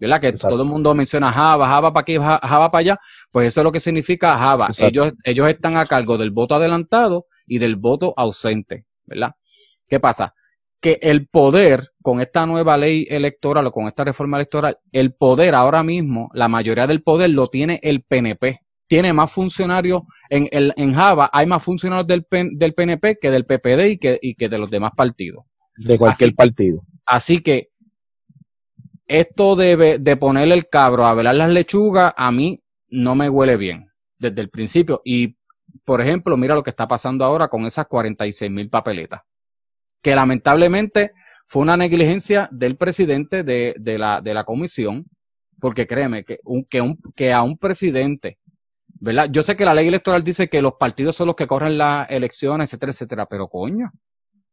[0.00, 0.20] ¿Verdad?
[0.20, 0.54] Que Exacto.
[0.54, 3.70] todo el mundo menciona Java, Java para aquí, Java para allá, pues eso es lo
[3.70, 4.70] que significa Java.
[4.78, 9.34] Ellos, ellos están a cargo del voto adelantado y del voto ausente, ¿verdad?
[9.88, 10.34] ¿Qué pasa?
[10.80, 15.54] Que el poder, con esta nueva ley electoral o con esta reforma electoral, el poder
[15.54, 18.60] ahora mismo, la mayoría del poder lo tiene el PNP.
[18.86, 23.44] Tiene más funcionarios en, el, en Java, hay más funcionarios del, del PNP que del
[23.44, 25.44] PPD y que, y que de los demás partidos.
[25.76, 26.82] De cualquier así, partido.
[27.06, 27.69] Así que
[29.10, 33.56] esto de, de ponerle el cabro a velar las lechugas, a mí no me huele
[33.56, 35.02] bien desde el principio.
[35.04, 35.36] Y,
[35.84, 39.22] por ejemplo, mira lo que está pasando ahora con esas 46 mil papeletas,
[40.00, 41.12] que lamentablemente
[41.44, 45.06] fue una negligencia del presidente de, de, la, de la comisión,
[45.58, 48.38] porque créeme que, un, que, un, que a un presidente,
[48.86, 49.28] ¿verdad?
[49.28, 52.08] Yo sé que la ley electoral dice que los partidos son los que corren las
[52.12, 53.90] elecciones, etcétera, etcétera, pero coño,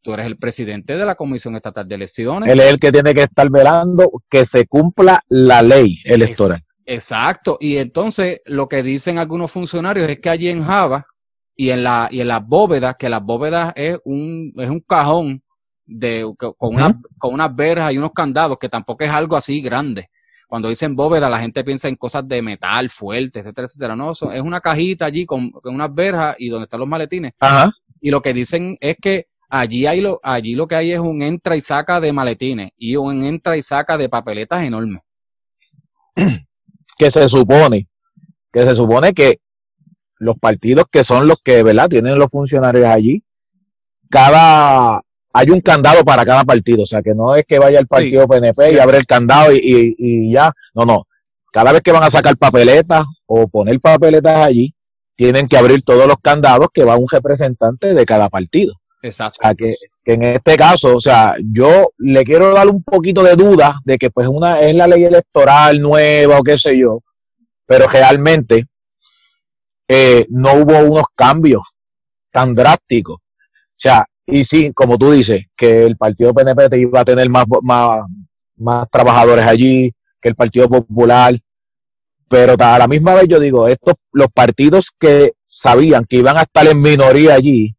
[0.07, 2.49] tú eres el presidente de la Comisión Estatal de Elecciones.
[2.49, 6.59] Él es el que tiene que estar velando que se cumpla la ley electoral.
[6.85, 7.57] Es, exacto.
[7.59, 11.05] Y entonces lo que dicen algunos funcionarios es que allí en Java
[11.57, 15.43] y en la y en las bóvedas, que las bóvedas es un es un cajón
[15.85, 16.75] de con, uh -huh.
[16.75, 20.09] una, con unas verjas y unos candados que tampoco es algo así grande.
[20.47, 23.95] Cuando dicen bóveda, la gente piensa en cosas de metal fuerte, etcétera, etcétera.
[23.97, 27.33] No, eso es una cajita allí con, con unas verjas y donde están los maletines.
[27.41, 27.73] Ajá.
[27.99, 31.21] Y lo que dicen es que Allí, hay lo, allí lo que hay es un
[31.21, 35.01] entra y saca de maletines y un entra y saca de papeletas enormes.
[36.97, 37.87] que se supone,
[38.51, 39.39] que se supone que
[40.19, 41.89] los partidos que son los que, ¿verdad?
[41.89, 43.23] Tienen los funcionarios allí,
[44.09, 45.01] cada,
[45.33, 48.27] hay un candado para cada partido, o sea que no es que vaya el partido
[48.27, 51.07] PNP y abre el candado y, y, ya, no, no.
[51.51, 54.73] Cada vez que van a sacar papeletas o poner papeletas allí,
[55.15, 58.73] tienen que abrir todos los candados que va un representante de cada partido.
[59.01, 59.39] Exacto.
[59.57, 63.97] Que, en este caso, o sea, yo le quiero dar un poquito de duda de
[63.97, 67.03] que pues una es la ley electoral nueva o qué sé yo,
[67.65, 68.65] pero realmente
[69.87, 71.63] eh, no hubo unos cambios
[72.31, 73.17] tan drásticos.
[73.17, 77.45] O sea, y sí, como tú dices, que el Partido PNP iba a tener más,
[77.61, 78.01] más,
[78.57, 81.39] más trabajadores allí, que el Partido Popular,
[82.27, 86.41] pero a la misma vez yo digo, estos, los partidos que sabían que iban a
[86.41, 87.73] estar en minoría allí,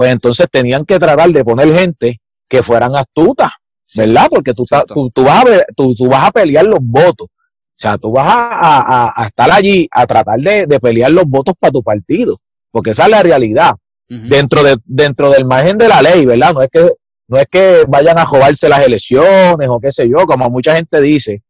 [0.00, 3.50] pues entonces tenían que tratar de poner gente que fueran astutas,
[3.94, 4.28] ¿verdad?
[4.30, 7.26] Porque tú, tú, tú, vas a, tú, tú vas a pelear los votos.
[7.28, 11.52] O sea, tú vas a, a, estar allí a tratar de, de, pelear los votos
[11.60, 12.34] para tu partido,
[12.70, 13.72] porque esa es la realidad.
[14.08, 16.54] Dentro de dentro del margen de la ley, ¿verdad?
[16.54, 16.92] No es que
[17.28, 20.98] no es que vayan a jobarse las elecciones o qué sé yo, como mucha gente
[21.02, 21.42] dice,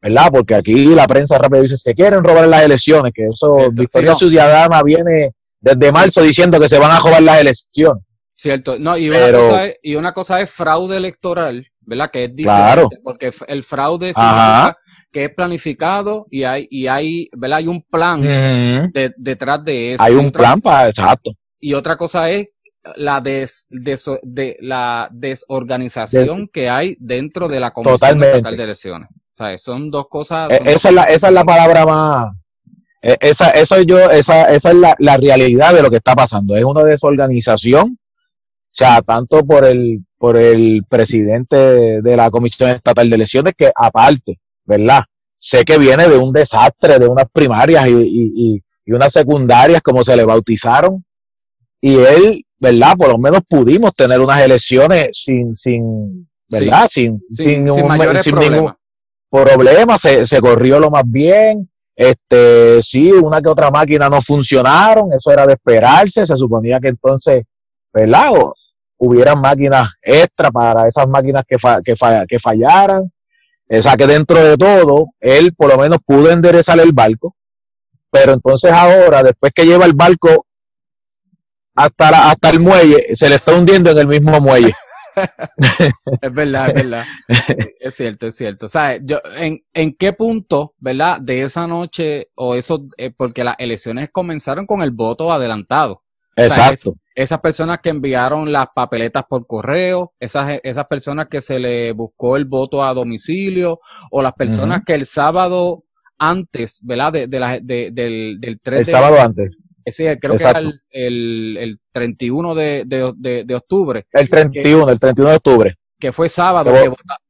[0.00, 0.28] ¿verdad?
[0.32, 4.84] Porque aquí la prensa rápido dice, se quieren robar las elecciones, que eso, Victoria Ciudadana
[4.84, 8.02] viene desde marzo diciendo que se van a robar las elecciones.
[8.34, 12.08] Cierto, no, y una, cosa es, y una cosa es fraude electoral, ¿verdad?
[12.08, 14.78] Que es diferente, porque el fraude significa
[15.10, 17.58] que es planificado y hay, y hay, ¿verdad?
[17.58, 20.02] Hay un plan detrás de eso.
[20.04, 21.32] Hay un plan para, exacto.
[21.58, 22.46] Y otra cosa es
[22.94, 29.08] la des, de la desorganización que hay dentro de la Comisión Estatal de Elecciones.
[29.10, 30.50] O sea, son dos cosas.
[30.50, 32.32] E, esa, es la, esa es la palabra más.
[33.02, 36.56] E, esa, eso yo, esa, esa es la, la realidad de lo que está pasando.
[36.56, 37.98] Es una desorganización.
[37.98, 43.70] O sea, tanto por el, por el presidente de la Comisión Estatal de Elecciones, que
[43.74, 45.00] aparte, ¿verdad?
[45.38, 50.04] Sé que viene de un desastre, de unas primarias y, y, y unas secundarias, como
[50.04, 51.04] se le bautizaron,
[51.80, 52.96] y él, ¿verdad?
[52.96, 56.88] Por lo menos pudimos tener unas elecciones sin, sin, ¿verdad?
[56.90, 58.74] sin, sin, sin, ningún
[59.30, 61.70] problema, se, se corrió lo más bien.
[61.98, 66.90] Este, sí, una que otra máquina no funcionaron, eso era de esperarse, se suponía que
[66.90, 67.42] entonces,
[67.92, 68.34] ¿verdad?
[68.34, 68.54] O,
[68.98, 71.96] hubieran máquinas extra para esas máquinas que, que,
[72.28, 73.10] que fallaran.
[73.68, 77.34] O sea que dentro de todo, él por lo menos pudo enderezar el barco,
[78.12, 80.46] pero entonces ahora, después que lleva el barco
[81.74, 84.72] hasta, hasta el muelle, se le está hundiendo en el mismo muelle.
[86.22, 87.04] es verdad, es verdad.
[87.80, 88.66] Es cierto, es cierto.
[88.66, 93.44] O sea, yo, ¿en, en qué punto, verdad, de esa noche o eso, eh, porque
[93.44, 96.02] las elecciones comenzaron con el voto adelantado.
[96.36, 96.94] Exacto.
[97.16, 102.36] esas personas que enviaron las papeletas por correo, esas, esas personas que se le buscó
[102.36, 103.80] el voto a domicilio,
[104.12, 105.82] o las personas que el sábado
[106.16, 107.12] antes, ¿verdad?
[107.12, 110.80] De, de la, de, del, del 3 El sábado antes ese creo que era el,
[110.90, 114.06] el, el 31 de, de, de, octubre.
[114.12, 115.78] El 31, el 31 de octubre.
[115.98, 116.72] Que fue sábado,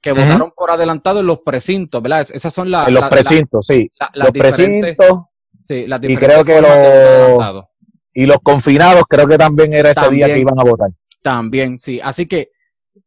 [0.01, 2.27] que, votaron por adelantado en los precintos, ¿verdad?
[2.33, 2.89] Esas son las...
[2.89, 3.91] En los precintos, sí.
[4.15, 5.23] los precintos.
[5.67, 7.65] Sí, las y creo que los...
[8.13, 10.91] Y los confinados creo que también era ese día que iban a votar.
[11.23, 12.01] También, sí.
[12.03, 12.51] Así que,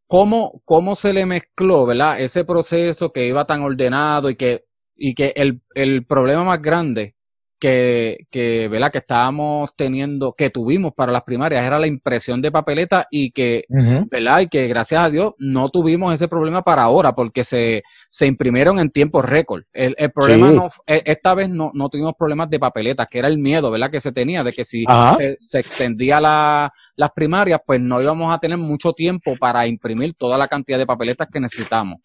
[0.08, 2.20] ¿cómo, cómo se le mezcló, ¿verdad?
[2.20, 7.16] Ese proceso que iba tan ordenado y que, y que el, el problema más grande
[7.62, 8.92] que, que, ¿verdad?
[8.92, 13.66] que estábamos teniendo, que tuvimos para las primarias, era la impresión de papeleta y que,
[14.10, 14.40] ¿verdad?
[14.42, 18.80] Y que gracias a Dios no tuvimos ese problema para ahora porque se, se imprimieron
[18.80, 19.62] en tiempo récord.
[19.74, 23.28] El, el problema no, e, esta vez no, no tuvimos problemas de papeletas, que era
[23.28, 23.92] el miedo, ¿verdad?
[23.92, 24.84] Que se tenía de que si
[25.20, 30.16] se, se, extendía la, las primarias, pues no íbamos a tener mucho tiempo para imprimir
[30.16, 32.00] toda la cantidad de papeletas que necesitamos.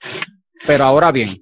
[0.67, 1.41] Pero ahora bien,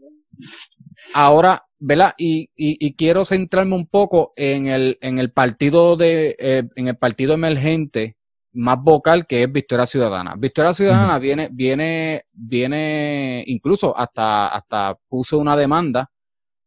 [1.13, 2.15] ahora ¿verdad?
[2.17, 6.89] Y, y, y, quiero centrarme un poco en el, en el partido de, eh, en
[6.89, 8.17] el partido emergente
[8.53, 10.35] más vocal que es Victoria Ciudadana.
[10.39, 16.11] Victoria Ciudadana viene, viene, viene, incluso hasta, hasta puso una demanda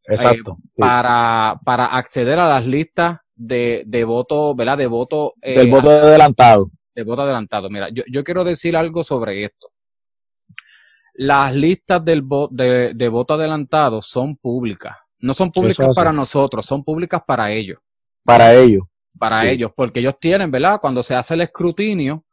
[0.03, 4.77] eh, Exacto, para, para acceder a las listas de, de voto, ¿verdad?
[4.77, 5.33] De voto.
[5.41, 6.69] Eh, Del voto adelantado.
[6.93, 7.71] De voto adelantado.
[7.71, 9.71] Mira, yo, yo quiero decir algo sobre esto
[11.19, 14.95] las listas del de, de, voto adelantado son públicas.
[15.19, 17.79] No son públicas para nosotros, son públicas para ellos.
[18.23, 18.83] Para ellos.
[19.17, 20.79] Para ellos, porque ellos tienen, ¿verdad?
[20.79, 22.23] Cuando se hace el escrutinio,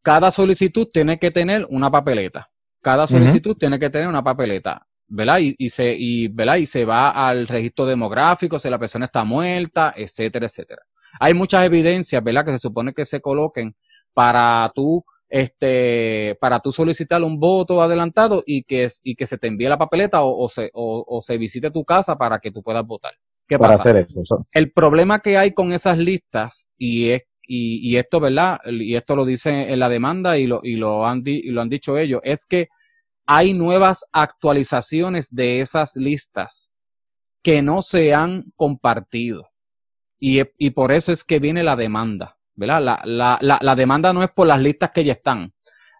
[0.00, 2.48] cada solicitud tiene que tener una papeleta.
[2.80, 5.38] Cada solicitud tiene que tener una papeleta, ¿verdad?
[5.40, 6.56] Y, y, se, y, ¿verdad?
[6.56, 10.82] y se va al registro demográfico, si la persona está muerta, etcétera, etcétera.
[11.20, 12.44] Hay muchas evidencias, ¿verdad?
[12.44, 13.76] Que se supone que se coloquen
[14.14, 19.46] para tú este, para tú solicitar un voto adelantado y que, y que se te
[19.46, 23.14] envíe la papeleta o, se, o, se visite tu casa para que tú puedas votar.
[23.48, 24.44] ¿Qué para hacer eso.
[24.52, 28.60] El problema que hay con esas listas, y es y, y, esto, ¿verdad?
[28.66, 31.70] Y esto lo dice en la demanda y lo, y lo, han, y lo han
[31.70, 32.68] dicho ellos, es que
[33.26, 36.72] hay nuevas actualizaciones de esas listas
[37.42, 39.48] que no se han compartido.
[40.20, 42.80] Y, y por eso es que viene la demanda, ¿verdad?
[42.80, 45.52] La, la, la, la, demanda no es por las listas que ya están.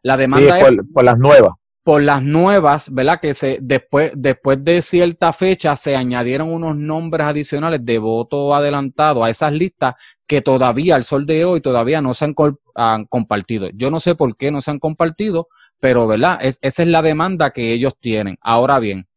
[0.03, 1.53] La demanda es por, las nuevas.
[1.83, 3.20] Por las nuevas, ¿verdad?
[3.20, 9.25] Que se, después, después de cierta fecha se añadieron unos nombres adicionales de voto adelantado
[9.25, 9.94] a esas listas
[10.27, 12.35] que todavía al sol de hoy todavía no se han,
[12.77, 13.68] han compartido.
[13.75, 15.48] Yo no sé por qué no se han compartido,
[15.81, 16.38] pero ¿verdad?
[16.42, 18.38] Es, esa es la demanda que ellos tienen.
[18.40, 19.09] Ahora bien,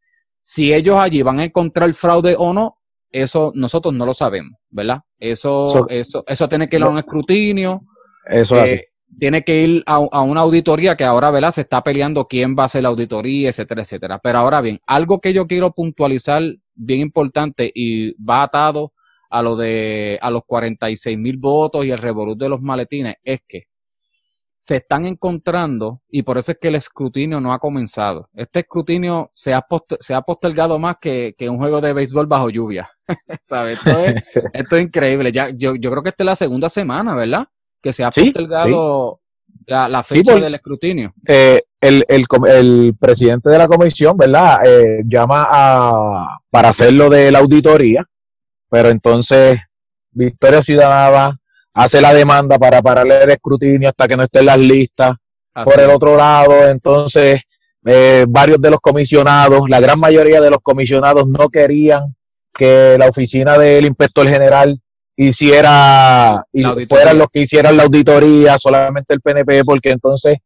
[0.41, 2.79] si ellos allí van a encontrar fraude o no,
[3.21, 4.99] eso nosotros no lo sabemos, ¿verdad?
[5.17, 7.82] Eso, eso, eso tiene que ir a un escrutinio.
[8.25, 11.51] Eso eh, tiene que ir a, a, una auditoría que ahora, ¿verdad?
[11.51, 14.19] Se está peleando quién va a hacer la auditoría, etcétera, etcétera.
[14.19, 18.91] Pero ahora bien, algo que yo quiero puntualizar bien importante y va atado
[19.30, 23.39] a lo de a los 46 mil votos y el revolut de los maletines es
[23.47, 23.63] que
[24.65, 28.32] se están encontrando y por eso es que el escrutinio no ha comenzado.
[28.34, 29.63] Este escrutinio se ha,
[29.99, 32.89] se ha postergado más que, que, un juego de béisbol bajo lluvia.
[33.43, 33.78] ¿Sabes?
[33.78, 34.23] Esto es,
[34.54, 35.32] esto es increíble.
[35.32, 37.45] Ya, yo, yo creo que esta es la segunda semana, ¿verdad?
[37.80, 39.19] Que se ha postergado
[39.67, 41.13] La, la, fecha del escrutinio.
[41.28, 44.65] Eh, el, el, el, presidente de la comisión, ¿verdad?
[44.65, 48.04] Eh, llama a, para hacerlo de la auditoría,
[48.67, 49.60] pero entonces
[50.10, 51.39] Victoria Ciudadana
[51.75, 55.15] hace la demanda para pararle el escrutinio hasta que no esté en las listas.
[55.63, 57.41] Por el otro lado, entonces,
[57.85, 62.15] eh, varios de los comisionados, la gran mayoría de los comisionados no querían
[62.53, 64.81] que la oficina del inspector general
[65.15, 70.39] hiciera, y fueran los que hicieran la auditoría, solamente el PNP, porque entonces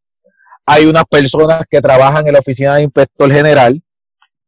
[0.65, 3.81] hay unas personas que trabajan en la oficina del inspector general,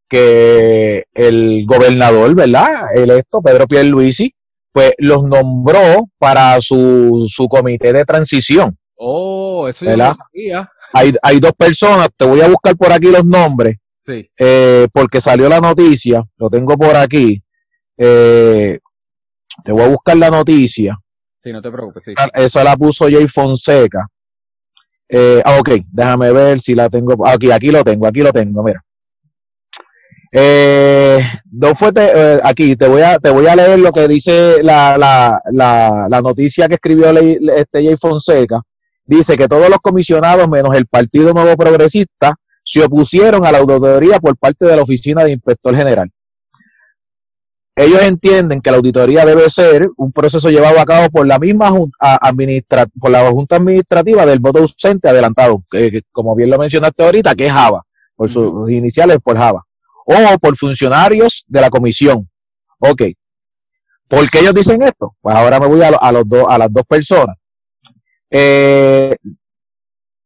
[0.08, 2.96] que el gobernador, ¿verdad?
[2.96, 4.32] Electo, Pedro Pierluisi,
[4.72, 8.78] pues los nombró para su, su comité de transición.
[8.96, 10.70] Oh, eso yo no sabía.
[10.94, 13.78] Hay, hay dos personas, te voy a buscar por aquí los nombres.
[14.00, 14.30] Sí.
[14.38, 17.42] Eh, porque salió la noticia, lo tengo por aquí.
[17.98, 18.80] Eh,
[19.64, 20.98] te voy a buscar la noticia.
[21.40, 22.14] Sí, no te preocupes, sí.
[22.34, 24.08] Eso la puso Jay Fonseca.
[25.10, 27.28] Eh, ah, ok, déjame ver si la tengo.
[27.28, 28.84] Aquí, aquí lo tengo, aquí lo tengo, mira.
[30.34, 35.42] Eh, eh, aquí te voy a te voy a leer lo que dice la, la,
[35.52, 38.62] la, la noticia que escribió este Jay Fonseca.
[39.06, 44.20] Dice que todos los comisionados menos el Partido Nuevo Progresista se opusieron a la auditoría
[44.20, 46.10] por parte de la Oficina de Inspector General.
[47.76, 51.70] Ellos entienden que la auditoría debe ser un proceso llevado a cabo por la misma
[51.72, 57.04] junta, administra, por la Junta Administrativa del voto ausente adelantado, que, como bien lo mencionaste
[57.04, 57.84] ahorita, que es Java,
[58.16, 59.66] por sus iniciales por Java
[60.12, 62.30] o por funcionarios de la comisión.
[62.80, 63.04] Ok.
[64.08, 65.16] ¿Por qué ellos dicen esto?
[65.22, 67.38] Pues ahora me voy a, los dos, a las dos personas.
[68.30, 69.16] Eh,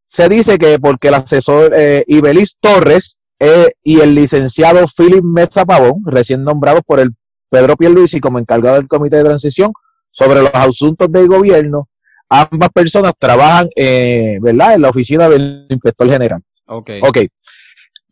[0.03, 5.65] se dice que porque el asesor eh, Ibelis Torres eh, y el licenciado Philip Mesa
[5.65, 7.11] Pavón, recién nombrados por el
[7.49, 9.71] Pedro Pierluisi como encargado del comité de transición
[10.11, 11.89] sobre los asuntos del gobierno,
[12.29, 16.41] ambas personas trabajan, ¿verdad?, en la oficina del inspector general.
[16.65, 16.91] Ok.
[17.01, 17.17] Ok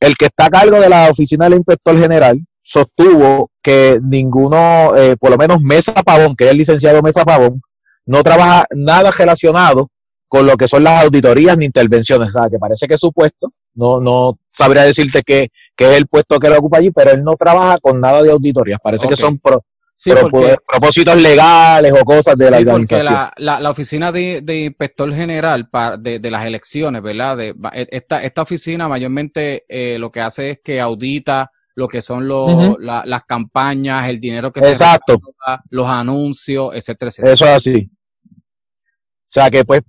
[0.04, 5.16] el que está a cargo de la oficina del inspector general sostuvo que ninguno, eh,
[5.18, 7.62] por lo menos Mesa Pavón, que es el licenciado Mesa Pavón,
[8.06, 9.90] no trabaja nada relacionado
[10.28, 12.30] con lo que son las auditorías ni intervenciones.
[12.30, 13.54] O sea, que parece que es su puesto.
[13.76, 17.36] No, no sabría decirte que, es el puesto que lo ocupa allí, pero él no
[17.36, 18.80] trabaja con nada de auditorías.
[18.84, 19.64] Parece que son pro,
[19.96, 23.08] sí, propósitos legales o cosas de la organización.
[23.08, 27.38] Porque la, la, oficina de, inspector general de, de, las elecciones, ¿verdad?
[27.38, 32.02] De, e, esta, esta oficina mayormente eh, lo que hace es que audita lo que
[32.02, 35.16] son los, las campañas, el dinero que Exacto.
[35.16, 37.34] se los anuncios, etcétera, etcétera.
[37.34, 37.90] Eso es así.
[38.30, 39.82] O sea que pues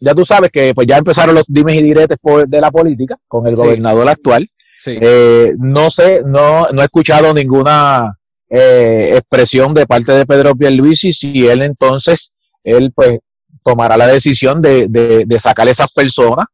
[0.00, 3.46] ya tú sabes que pues ya empezaron los dimes y diretes de la política con
[3.46, 4.48] el gobernador actual.
[4.76, 4.98] Sí.
[5.00, 8.18] Eh, no sé, no, no he escuchado ninguna
[8.48, 12.32] eh, expresión de parte de Pedro Pierluisi si él entonces,
[12.62, 13.18] él pues
[13.64, 16.46] tomará la decisión de, de, sacar a esas personas,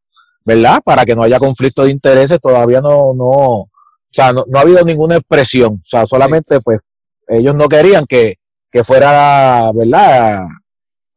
[0.44, 0.80] ¿verdad?
[0.82, 3.70] Para que no haya conflicto de intereses, todavía no, no, o
[4.10, 6.80] sea, no, ha habido ninguna expresión, o sea, solamente pues
[7.28, 8.38] ellos no querían que,
[8.70, 10.40] que fuera, ¿verdad?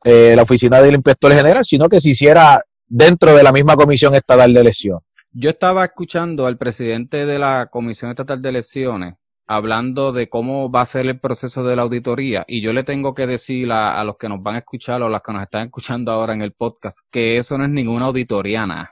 [0.04, 4.14] Eh, la oficina del inspector general, sino que se hiciera dentro de la misma comisión
[4.14, 5.04] estatal de elecciones.
[5.32, 9.14] Yo estaba escuchando al presidente de la comisión estatal de elecciones
[9.48, 13.14] hablando de cómo va a ser el proceso de la auditoría y yo le tengo
[13.14, 15.66] que decir a, los que nos van a escuchar o a los que nos están
[15.66, 18.92] escuchando ahora en el podcast que eso no es ninguna auditoría nada.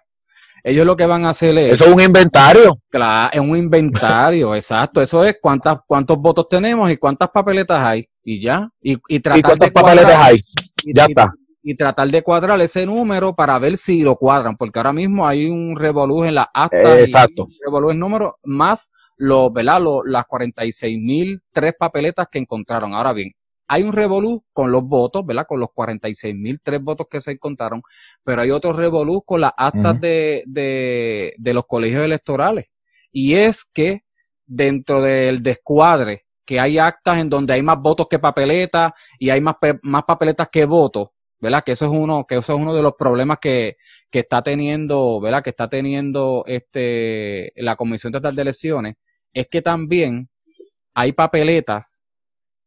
[0.66, 1.74] Ellos lo que van a hacer es...
[1.74, 2.80] Eso es un inventario.
[2.90, 5.02] Claro, es un inventario, exacto.
[5.02, 8.08] Eso es cuántas, cuántos votos tenemos y cuántas papeletas hay.
[8.24, 8.70] Y ya.
[8.82, 10.42] Y, y tratar cuántas papeletas hay?
[10.86, 11.34] Ya está
[11.64, 15.50] y tratar de cuadrar ese número para ver si lo cuadran, porque ahora mismo hay
[15.50, 17.00] un revolú en la acta.
[17.00, 17.48] Exacto.
[17.66, 19.82] revolú en número más los, ¿verdad?
[19.82, 22.94] Los, las 46 mil tres papeletas que encontraron.
[22.94, 23.32] Ahora bien,
[23.68, 25.46] hay un revolú con los votos, ¿verdad?
[25.48, 27.82] Con los 46 mil tres votos que se encontraron,
[28.24, 32.66] pero hay otro revolú con las actas de, de, de los colegios electorales.
[33.12, 34.04] Y es que
[34.46, 39.42] dentro del descuadre, que hay actas en donde hay más votos que papeletas y hay
[39.42, 41.10] más, más papeletas que votos,
[41.44, 41.62] ¿verdad?
[41.66, 43.76] Que eso es uno, que eso es uno de los problemas que,
[44.10, 45.44] que está teniendo, ¿verdad?
[45.44, 48.96] Que está teniendo este, la Comisión Estatal de Elecciones,
[49.34, 50.30] es que también
[50.94, 52.06] hay papeletas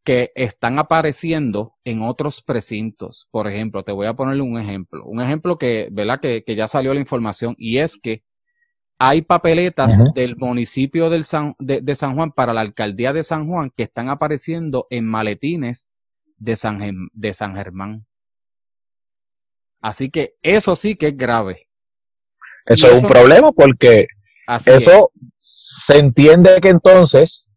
[0.04, 3.28] que están apareciendo en otros precintos.
[3.30, 5.06] Por ejemplo, te voy a ponerle un ejemplo.
[5.06, 6.20] Un ejemplo que, ¿verdad?
[6.20, 8.24] Que, que ya salió la información y es que
[8.98, 13.48] hay papeletas del municipio del San, de, de, San Juan para la alcaldía de San
[13.48, 15.92] Juan que están apareciendo en maletines
[16.36, 18.05] de San, de San Germán.
[19.86, 21.68] Así que eso sí que es grave.
[22.64, 24.08] Eso, es un problema porque
[24.66, 27.52] eso se entiende que entonces,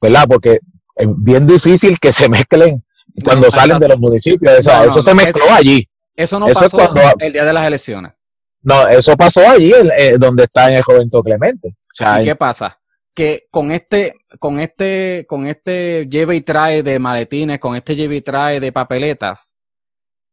[0.00, 0.24] ¿verdad?
[0.26, 0.60] Porque
[0.94, 2.82] es bien difícil que se mezclen
[3.22, 4.66] cuando salen de los municipios.
[4.66, 5.86] eso se mezcló allí.
[6.14, 6.78] Eso no pasó
[7.18, 8.12] el día de las elecciones.
[8.62, 11.76] No, eso pasó allí, eh, donde está en el Juventud Clemente.
[12.18, 12.80] ¿Y qué pasa?
[13.14, 18.16] Que con este, con este, con este lleve y trae de maletines, con este lleve
[18.16, 19.55] y trae de papeletas,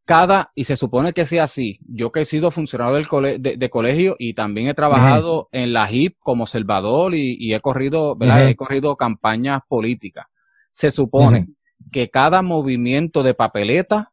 [0.06, 4.16] cada, y se supone que sea así, yo que he sido funcionario del de, colegio
[4.20, 8.48] y también he trabajado en la HIP como observador y, he corrido, ¿verdad?
[8.48, 10.26] He corrido campañas políticas.
[10.72, 11.48] Se supone
[11.92, 14.12] que cada movimiento de papeleta,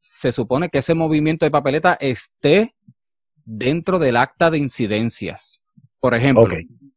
[0.00, 2.74] se supone que ese movimiento de papeleta esté
[3.44, 5.64] dentro del acta de incidencias.
[5.98, 6.46] Por ejemplo,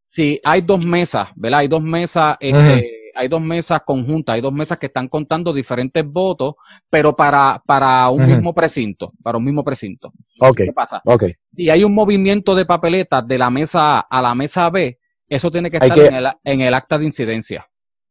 [0.06, 1.62] si hay dos mesas, ¿verdad?
[1.62, 6.06] Hay dos mesas, este, hay dos mesas conjuntas, hay dos mesas que están contando diferentes
[6.06, 6.56] votos,
[6.90, 10.14] pero para, para un mismo precinto, para un mismo precinto.
[10.40, 10.68] Okay.
[10.68, 11.02] ¿Qué pasa?
[11.06, 11.34] Okay.
[11.56, 15.52] Y hay un movimiento de papeletas de la mesa A a la mesa B, eso
[15.52, 17.68] tiene que estar En, el, en, el, acta de incidencia.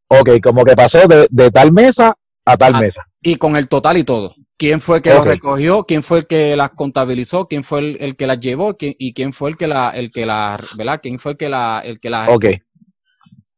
[0.08, 3.06] Ok, como que pasó de, de tal mesa a tal mesa.
[3.20, 4.34] Y con el total y todo.
[4.56, 5.84] ¿Quién fue el que lo recogió?
[5.84, 7.48] ¿Quién fue el que las contabilizó?
[7.48, 8.76] ¿Quién fue el, que las llevó?
[8.78, 11.00] ¿Y quién fue el que la, el que la, ¿verdad?
[11.02, 12.46] ¿Quién fue el que la, el que la, Ok.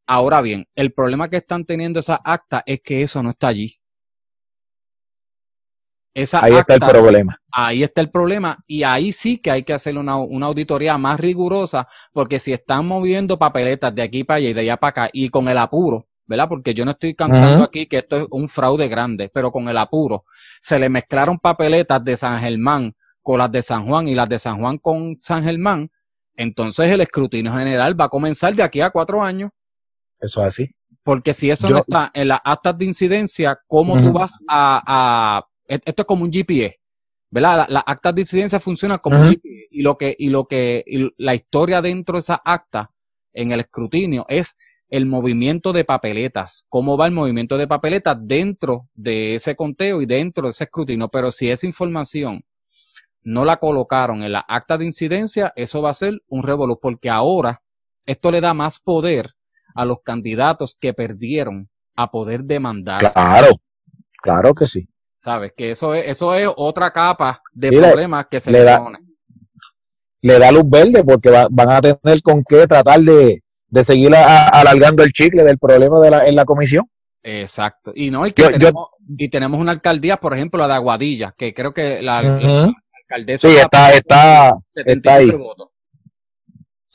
[0.06, 3.76] Ahora bien, el problema que están teniendo esa acta es que eso no está allí.
[6.12, 7.40] Esa ahí está el problema.
[7.50, 11.18] Ahí está el problema y ahí sí que hay que hacer una, una, auditoría más
[11.18, 15.10] rigurosa porque si están moviendo papeletas de aquí para allá y de allá para acá
[15.12, 16.48] y con el apuro, ¿verdad?
[16.48, 19.76] Porque yo no estoy cantando aquí que esto es un fraude grande, pero con el
[19.76, 20.24] apuro
[20.60, 24.38] se le mezclaron papeletas de San Germán con las de San Juan y las de
[24.38, 25.90] San Juan con San Germán,
[26.36, 29.50] entonces el escrutinio general va a comenzar de aquí a cuatro años.
[30.20, 30.70] Eso es así.
[31.02, 35.78] Porque si eso no está en las actas de incidencia, ¿cómo tú vas a, e,
[35.84, 36.80] Esto es como un GPS,
[37.30, 37.66] ¿verdad?
[37.68, 39.68] Las actas de incidencia funcionan como un GPS.
[39.70, 40.84] Y lo que, y lo que,
[41.18, 42.90] la historia dentro de esa acta,
[43.34, 44.56] en el escrutinio, es
[44.88, 50.06] el movimiento de papeletas, cómo va el movimiento de papeletas dentro de ese conteo y
[50.06, 51.08] dentro de ese escrutinio.
[51.08, 52.44] Pero si esa información
[53.22, 57.10] no la colocaron en la acta de incidencia, eso va a ser un revolú, porque
[57.10, 57.62] ahora
[58.06, 59.34] esto le da más poder
[59.74, 63.12] a los candidatos que perdieron a poder demandar.
[63.12, 63.60] Claro,
[64.22, 64.88] claro que sí.
[65.16, 65.52] ¿Sabes?
[65.56, 68.84] Que eso es, eso es otra capa de problemas que se le, da,
[70.20, 73.42] Le da luz verde porque van a tener con qué tratar de,
[73.82, 76.88] seguir alargando el chicle del problema de la, en la comisión.
[77.22, 77.92] Exacto.
[77.94, 81.54] Y no, y, que tenemos, y tenemos una alcaldía, por ejemplo, la de Aguadilla, que
[81.54, 83.48] creo que la, alcaldesa.
[83.48, 85.32] Sí, está, está, está ahí.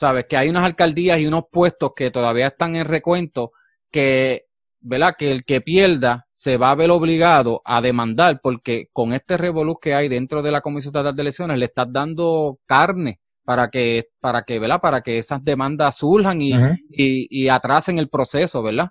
[0.00, 3.52] Sabes que hay unas alcaldías y unos puestos que todavía están en recuento
[3.90, 4.46] que,
[4.80, 5.14] ¿verdad?
[5.18, 9.78] Que el que pierda se va a ver obligado a demandar porque con este revolú
[9.78, 14.08] que hay dentro de la Comisión Estatal de Elecciones le estás dando carne para que,
[14.20, 14.80] para que, ¿verdad?
[14.80, 16.54] Para que esas demandas surjan y,
[16.88, 18.88] y, y atrasen el proceso, ¿verdad?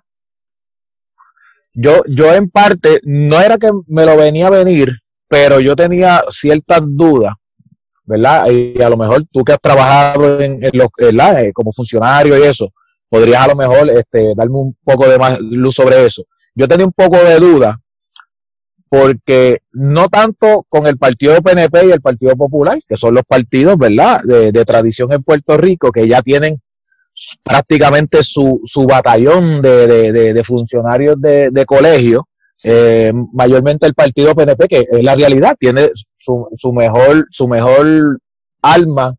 [1.74, 6.22] Yo, yo en parte, no era que me lo venía a venir, pero yo tenía
[6.30, 7.34] ciertas dudas
[8.10, 8.46] ¿verdad?
[8.50, 12.72] Y a lo mejor tú que has trabajado en, los, eh, como funcionario y eso,
[13.08, 16.24] podrías a lo mejor este, darme un poco de más luz sobre eso.
[16.54, 17.80] Yo tenía un poco de duda
[18.88, 23.78] porque no tanto con el partido PNP y el Partido Popular, que son los partidos,
[23.78, 26.60] ¿verdad?, de, tradición en Puerto Rico, que ya tienen
[27.44, 32.26] prácticamente su, su batallón de, de, funcionarios de, de colegio,
[32.64, 35.90] eh, mayormente el partido PNP, que es la realidad, tiene
[36.30, 38.18] su, su mejor, su mejor
[38.62, 39.14] alma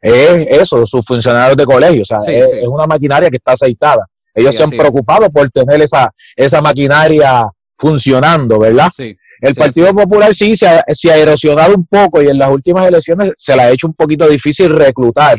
[0.00, 4.06] es eso, sus funcionarios de colegio, o sea, es, una maquinaria que está aceitada.
[4.34, 7.46] Ellos se han preocupado por tener esa, esa maquinaria
[7.76, 8.88] funcionando, ¿verdad?
[8.98, 12.86] El Partido Popular sí se ha, se ha, erosionado un poco y en las últimas
[12.86, 15.36] elecciones se le ha hecho un poquito difícil reclutar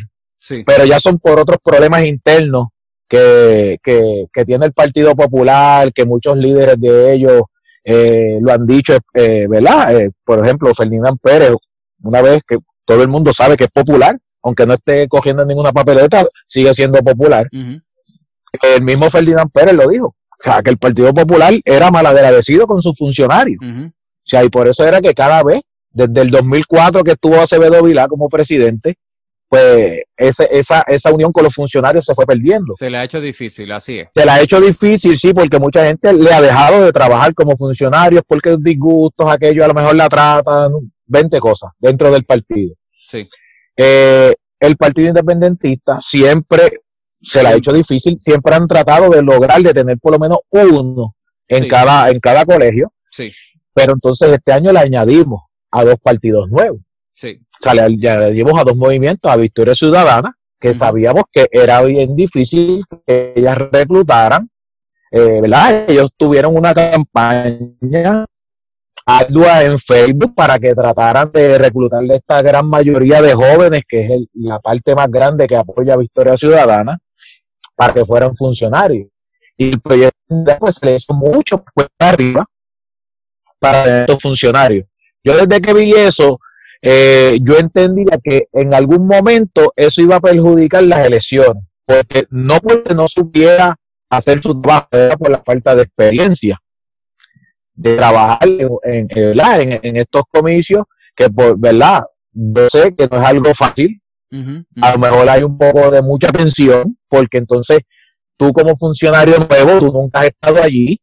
[0.65, 2.67] pero ya son por otros problemas internos
[3.07, 7.43] que, que, que, tiene el Partido Popular, que muchos líderes de ellos
[7.83, 9.99] eh, lo han dicho, eh, ¿verdad?
[9.99, 11.53] Eh, por ejemplo, Ferdinand Pérez,
[12.01, 15.71] una vez que todo el mundo sabe que es popular, aunque no esté cogiendo ninguna
[15.71, 17.47] papeleta, sigue siendo popular.
[17.51, 20.07] El mismo Ferdinand Pérez lo dijo.
[20.07, 23.59] O sea, que el Partido Popular era malagradecido con sus funcionarios.
[23.63, 23.91] O
[24.25, 25.61] sea, y por eso era que cada vez,
[25.91, 28.97] desde el 2004 que estuvo Acevedo Vilá como presidente,
[29.53, 32.73] pues ese, esa, esa unión con los funcionarios se fue perdiendo.
[32.73, 34.07] Se le ha hecho difícil, así es.
[34.15, 37.55] Se le ha hecho difícil, sí, porque mucha gente le ha dejado de trabajar como
[37.55, 40.71] funcionarios porque disgustos, aquello, a lo mejor la tratan,
[41.05, 42.73] 20 cosas dentro del partido.
[43.07, 43.29] Sí.
[43.77, 46.81] Eh, el Partido Independentista siempre
[47.21, 50.39] se le ha hecho difícil, siempre han tratado de lograr de tener por lo menos
[50.49, 51.15] uno
[51.47, 52.91] en, cada, en cada colegio.
[53.11, 53.31] Sí.
[53.71, 56.79] Pero entonces este año le añadimos a dos partidos nuevos.
[57.11, 57.39] Sí.
[57.63, 62.13] O sea, le, dimos a dos movimientos, a Victoria Ciudadana, que sabíamos que era bien
[62.13, 64.49] difícil que ellas reclutaran,
[65.11, 65.89] eh, ¿verdad?
[65.89, 68.25] Ellos tuvieron una campaña
[69.05, 74.01] ardua en Facebook para que trataran de reclutar a esta gran mayoría de jóvenes, que
[74.01, 76.97] es la parte más grande que apoya a Victoria Ciudadana,
[77.75, 79.07] para que fueran funcionarios.
[79.57, 80.17] Y el proyecto
[80.59, 82.45] pues se le hizo mucho pues, arriba
[83.57, 84.85] para estos funcionarios.
[85.23, 86.39] Yo desde que vi eso,
[86.85, 92.59] eh, yo entendía que en algún momento eso iba a perjudicar las elecciones, porque no
[92.59, 93.77] porque no supiera
[94.09, 96.59] hacer su trabajo, era por la falta de experiencia
[97.73, 99.07] de trabajar en,
[99.81, 100.83] en, estos comicios,
[101.15, 102.03] que por verdad,
[102.33, 104.01] yo sé que no es algo fácil,
[104.81, 107.79] a lo mejor hay un poco de mucha tensión, porque entonces
[108.35, 110.99] tú como funcionario nuevo, tú nunca has estado allí,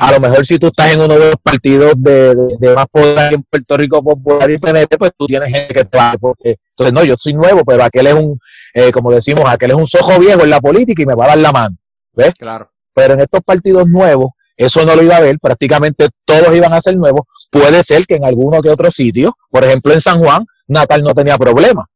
[0.00, 2.34] a lo mejor si tú estás en uno de los partidos de,
[2.74, 6.14] más poder en Puerto Rico Popular y PNP, pues tú tienes gente que te va,
[6.18, 8.40] porque entonces no, yo soy nuevo, pero aquel es un,
[8.72, 11.28] eh, como decimos, aquel es un sojo viejo en la política y me va a
[11.28, 11.76] dar la mano,
[12.14, 12.32] ¿ves?
[12.38, 12.70] Claro.
[12.94, 16.80] Pero en estos partidos nuevos, eso no lo iba a ver, prácticamente todos iban a
[16.80, 20.46] ser nuevos, puede ser que en alguno que otro sitio, por ejemplo en San Juan,
[20.66, 21.86] Natal no tenía problema.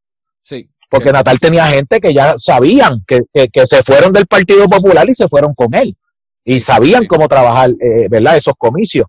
[0.43, 0.69] Sí.
[0.91, 5.15] Porque Natal tenía gente que ya sabían que, que se fueron del Partido Popular y
[5.15, 5.97] se fueron con él
[6.45, 8.37] y sabían cómo trabajar, eh, ¿verdad?
[8.37, 9.07] Esos comicios.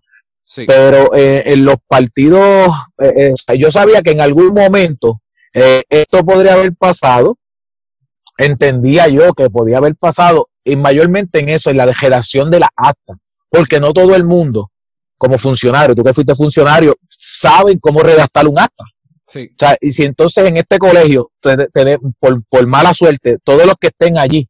[0.66, 5.20] Pero eh, en los partidos, eh, yo sabía que en algún momento
[5.52, 7.38] esto podría haber pasado,
[8.36, 12.68] entendía yo que podía haber pasado, y mayormente en eso, en la degeneración de la
[12.76, 13.14] acta,
[13.48, 14.70] porque no todo el mundo,
[15.16, 18.84] como funcionario, tú que fuiste funcionario, saben cómo redactar un acta.
[19.26, 19.50] Sí.
[19.50, 21.32] O sea, y si entonces en este colegio,
[22.20, 24.46] por, por mala suerte, todos los que estén allí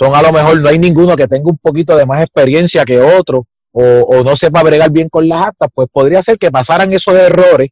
[0.00, 2.98] son a lo mejor no hay ninguno que tenga un poquito de más experiencia que
[2.98, 6.90] otro o, o no sepa bregar bien con las actas, pues podría ser que pasaran
[6.90, 7.68] esos errores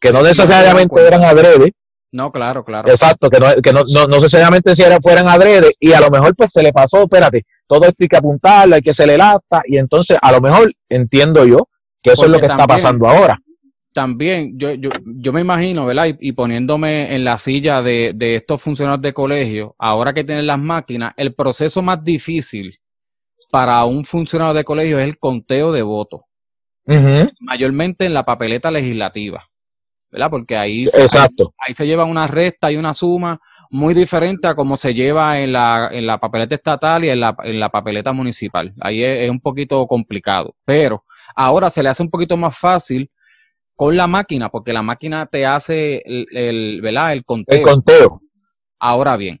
[0.00, 1.72] que no necesariamente eran adrede.
[2.12, 2.88] No, claro, claro.
[2.88, 6.36] Exacto, que no, que no, no, necesariamente si eran, fueran adrede y a lo mejor
[6.36, 9.62] pues se le pasó, espérate, todo esto hay que apuntarlo, hay que hacer el acta
[9.66, 11.66] y entonces a lo mejor entiendo yo
[12.00, 13.41] que eso es lo que está pasando ahora
[13.92, 16.16] también yo, yo, yo me imagino, ¿verdad?
[16.18, 20.58] Y, poniéndome en la silla de, de, estos funcionarios de colegio, ahora que tienen las
[20.58, 22.78] máquinas, el proceso más difícil
[23.50, 26.22] para un funcionario de colegio es el conteo de votos.
[27.38, 29.40] Mayormente en la papeleta legislativa,
[30.10, 30.30] ¿verdad?
[30.30, 33.40] Porque ahí se, ahí, se lleva una resta y una suma
[33.70, 37.36] muy diferente a como se lleva en la, en la papeleta estatal y en la,
[37.44, 38.74] en la papeleta municipal.
[38.80, 40.56] Ahí es un poquito complicado.
[40.64, 41.04] Pero
[41.36, 43.10] ahora se le hace un poquito más fácil
[43.82, 47.14] con la máquina, porque la máquina te hace el, el, ¿verdad?
[47.14, 47.58] el conteo.
[47.58, 48.22] El conteo.
[48.78, 49.40] Ahora bien,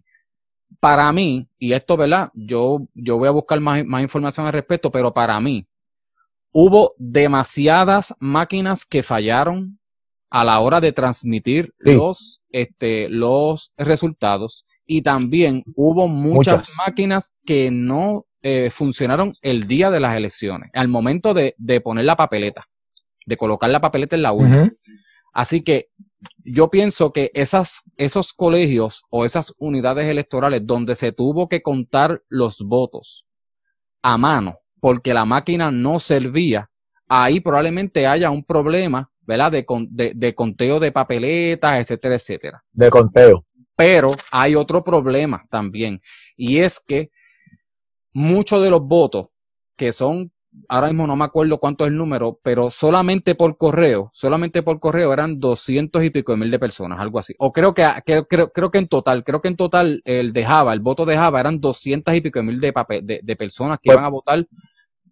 [0.80, 2.28] para mí, y esto, ¿verdad?
[2.34, 5.64] Yo, yo voy a buscar más, más información al respecto, pero para mí,
[6.50, 9.78] hubo demasiadas máquinas que fallaron
[10.28, 17.70] a la hora de transmitir los, este, los resultados y también hubo muchas, máquinas que
[17.70, 22.66] no eh, funcionaron el día de las elecciones, al momento de, de poner la papeleta
[23.26, 24.70] de colocar la papeleta en la urna.
[25.32, 25.90] Así que
[26.44, 32.22] yo pienso que esas, esos colegios o esas unidades electorales donde se tuvo que contar
[32.28, 33.26] los votos
[34.02, 36.68] a mano porque la máquina no servía,
[37.06, 39.52] ahí probablemente haya un problema, ¿verdad?
[39.52, 42.64] De, de, de conteo de papeletas, etcétera, etcétera.
[42.72, 43.46] De conteo.
[43.76, 46.00] Pero hay otro problema también,
[46.36, 47.12] y es que
[48.12, 49.28] muchos de los votos
[49.76, 50.32] que son
[50.68, 54.80] ahora mismo no me acuerdo cuánto es el número, pero solamente por correo, solamente por
[54.80, 57.34] correo eran doscientos y pico de mil de personas, algo así.
[57.38, 57.86] O creo que,
[58.28, 61.16] creo, creo que en total, creo que en total el de Java, el voto de
[61.16, 62.72] Java eran doscientas y pico de mil de,
[63.02, 64.46] de, de personas que pues iban a votar.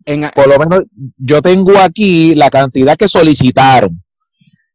[0.04, 0.84] En, por lo menos
[1.16, 4.02] yo tengo aquí la cantidad que solicitaron.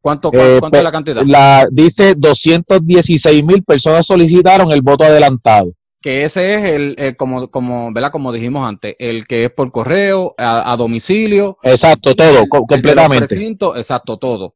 [0.01, 1.23] ¿Cuánto, eh, cuánto, es la cantidad?
[1.25, 5.73] La, dice 216 mil personas solicitaron el voto adelantado
[6.05, 6.63] que ese es
[6.99, 8.11] el, como, como, ¿verdad?
[8.11, 11.57] Como dijimos antes, el que es por correo, a, domicilio.
[11.63, 13.35] Exacto, todo, completamente.
[13.75, 14.53] exacto, todo.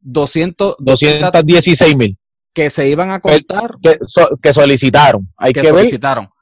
[0.00, 2.18] 200, 216 mil.
[2.52, 3.76] Que se iban a contar.
[3.82, 5.32] Que, solicitaron.
[5.38, 6.26] Hay que, solicitaron.
[6.26, 6.32] ver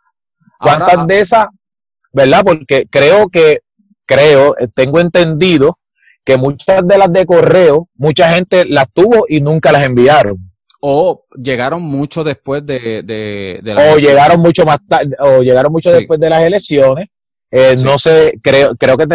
[0.59, 1.47] cuántas de esas,
[2.13, 2.43] ¿verdad?
[2.45, 3.61] Porque creo que,
[4.05, 5.79] creo, eh, tengo entendido
[6.25, 10.50] que muchas de las de correo, mucha gente las tuvo y nunca las enviaron
[10.81, 13.61] o llegaron mucho después de, de,
[13.93, 17.09] o llegaron mucho más tarde o llegaron mucho después de las elecciones.
[17.51, 19.07] Eh, no sé creo creo que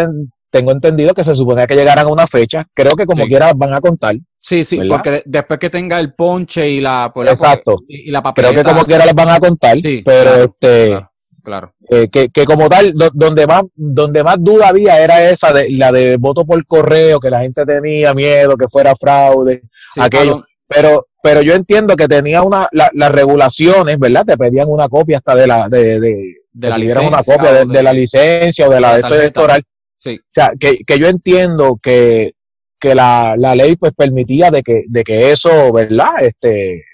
[0.50, 2.66] tengo entendido que se suponía que llegaran a una fecha.
[2.74, 6.70] Creo que como quiera van a contar sí sí porque después que tenga el ponche
[6.70, 7.78] y la pues, exacto.
[7.88, 11.04] y, la papeleta creo que como quiera les van a contar pero este
[11.42, 15.70] claro, eh, que, que, como tal donde más donde más duda había era esa de
[15.70, 19.62] la de voto por correo que la gente tenía miedo que fuera fraude
[20.00, 20.44] aquello.
[20.68, 24.24] Pero pero yo entiendo que tenía una las regulaciones, ¿verdad?
[24.24, 27.82] Te pedían una copia hasta de la de, de, de la licencia, una copia de,
[27.82, 29.60] la licencia o de la, de electoral.
[29.98, 30.20] Sí.
[30.22, 32.34] O sea, que, que yo entiendo que,
[32.78, 36.12] que la, la ley pues permitía de que, de que eso, ¿verdad?
[36.20, 36.84] Este,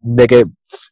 [0.00, 0.44] de que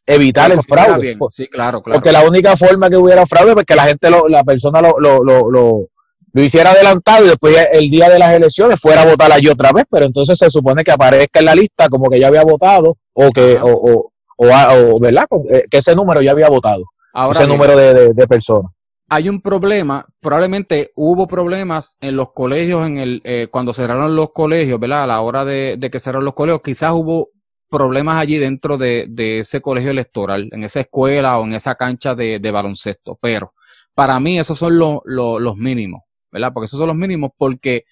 [0.05, 1.17] evitar el fraude.
[1.31, 1.97] Sí, claro, claro.
[1.97, 4.99] Porque la única forma que hubiera fraude es que la gente, lo, la persona lo,
[4.99, 5.87] lo, lo,
[6.33, 9.71] lo hiciera adelantado y después el día de las elecciones fuera a votar allí otra
[9.71, 12.97] vez, pero entonces se supone que aparezca en la lista como que ya había votado
[13.13, 15.25] o que, o, o, o, ¿verdad?
[15.49, 16.83] Eh, que ese número ya había votado.
[17.31, 18.71] ese número de, de, personas.
[19.09, 24.31] Hay un problema, probablemente hubo problemas en los colegios, en el, eh, cuando cerraron los
[24.31, 25.03] colegios, ¿verdad?
[25.03, 27.29] A la hora de, de que cerraron los colegios, quizás hubo
[27.69, 32.15] problemas allí dentro de, de, ese colegio electoral, en esa escuela o en esa cancha
[32.15, 33.17] de, de baloncesto.
[33.21, 33.53] Pero
[33.93, 36.03] para mí esos son los, los, los mínimos.
[36.31, 36.51] ¿Verdad?
[36.53, 37.85] Porque esos son los mínimos, porque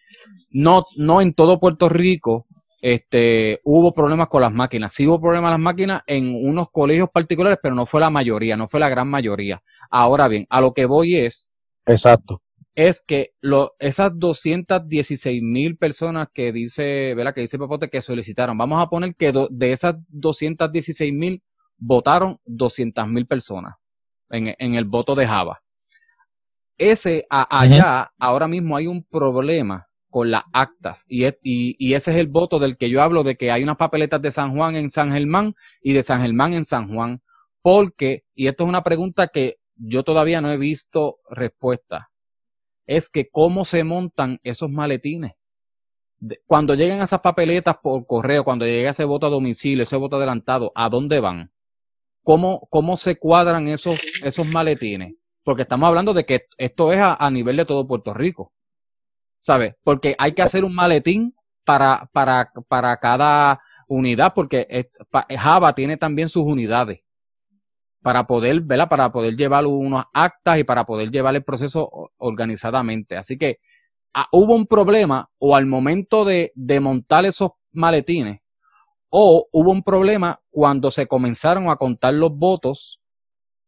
[0.52, 2.48] no, no en todo Puerto Rico
[2.82, 4.94] este, hubo problemas con las máquinas.
[4.94, 8.56] Sí hubo problemas con las máquinas en unos colegios particulares, pero no fue la mayoría,
[8.56, 9.62] no fue la gran mayoría.
[9.90, 11.52] Ahora bien, a lo que voy es.
[11.86, 12.42] Exacto.
[12.76, 17.34] Es que lo, esas 216 mil personas que dice, ¿verdad?
[17.34, 18.58] Que dice Papote que solicitaron.
[18.58, 21.44] Vamos a poner que de esas 216 mil
[21.78, 23.76] votaron 200 mil personas
[24.30, 25.62] en, en el voto de Java.
[26.80, 32.28] Ese allá, ahora mismo hay un problema con las actas y, y, ese es el
[32.28, 35.12] voto del que yo hablo de que hay unas papeletas de San Juan en San
[35.12, 37.22] Germán y de San Germán en San Juan.
[37.62, 42.10] Porque, y esto es una pregunta que yo todavía no he visto respuesta,
[42.88, 45.34] es que cómo se montan esos maletines.
[46.48, 50.72] Cuando llegan esas papeletas por correo, cuando llega ese voto a domicilio, ese voto adelantado,
[50.76, 51.52] ¿a dónde van?
[52.24, 55.19] ¿Cómo, cómo se cuadran esos, esos maletines?
[55.44, 58.54] Porque estamos hablando de que esto es a, nivel de todo Puerto Rico.
[59.42, 59.76] ¿Sabes?
[59.84, 61.34] Porque hay que hacer un maletín
[61.64, 64.90] para, para, para cada unidad, porque
[65.38, 67.02] Java tiene también sus unidades
[68.02, 68.90] para poder, ¿verdad?
[68.90, 73.18] Para poder llevar unas actas y para poder llevar el proceso organizadamente.
[73.18, 73.60] Así que
[74.14, 78.42] ah, hubo un problema o al momento de, de montar esos maletines
[79.10, 83.02] o hubo un problema cuando se comenzaron a contar los votos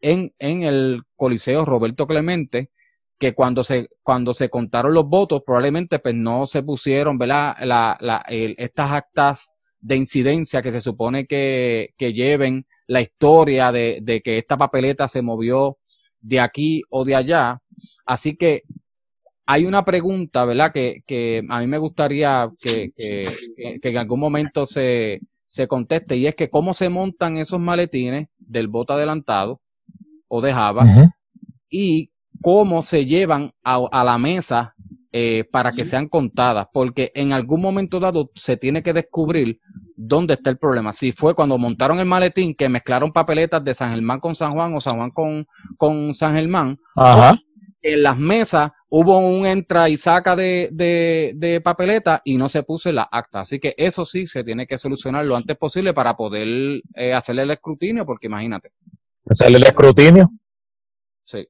[0.01, 2.69] en, en el Coliseo Roberto Clemente,
[3.17, 7.55] que cuando se, cuando se contaron los votos, probablemente pues no se pusieron, ¿verdad?
[7.61, 13.99] La, la, estas actas de incidencia que se supone que, que lleven la historia de,
[14.01, 15.77] de, que esta papeleta se movió
[16.19, 17.59] de aquí o de allá.
[18.05, 18.63] Así que
[19.45, 20.71] hay una pregunta, ¿verdad?
[20.71, 26.15] Que, que a mí me gustaría que, que, que en algún momento se, se conteste
[26.17, 29.61] y es que cómo se montan esos maletines del voto adelantado
[30.31, 31.11] o de Java
[31.69, 32.11] y
[32.41, 34.75] cómo se llevan a, la mesa
[35.11, 39.59] eh, para que sean contadas, porque en algún momento dado se tiene que descubrir
[39.97, 40.93] dónde está el problema.
[40.93, 44.73] Si fue cuando montaron el maletín que mezclaron papeletas de San Germán con San Juan
[44.73, 45.45] o San Juan con,
[45.77, 46.79] con San Germán,
[47.81, 52.63] en las mesas hubo un entra y saca de, de, de papeleta y no se
[52.63, 53.41] puso en la acta.
[53.41, 57.41] Así que eso sí se tiene que solucionar lo antes posible para poder eh, hacerle
[57.41, 58.71] el escrutinio, porque imagínate.
[59.31, 60.29] Hacerle el escrutinio.
[61.23, 61.47] Sí.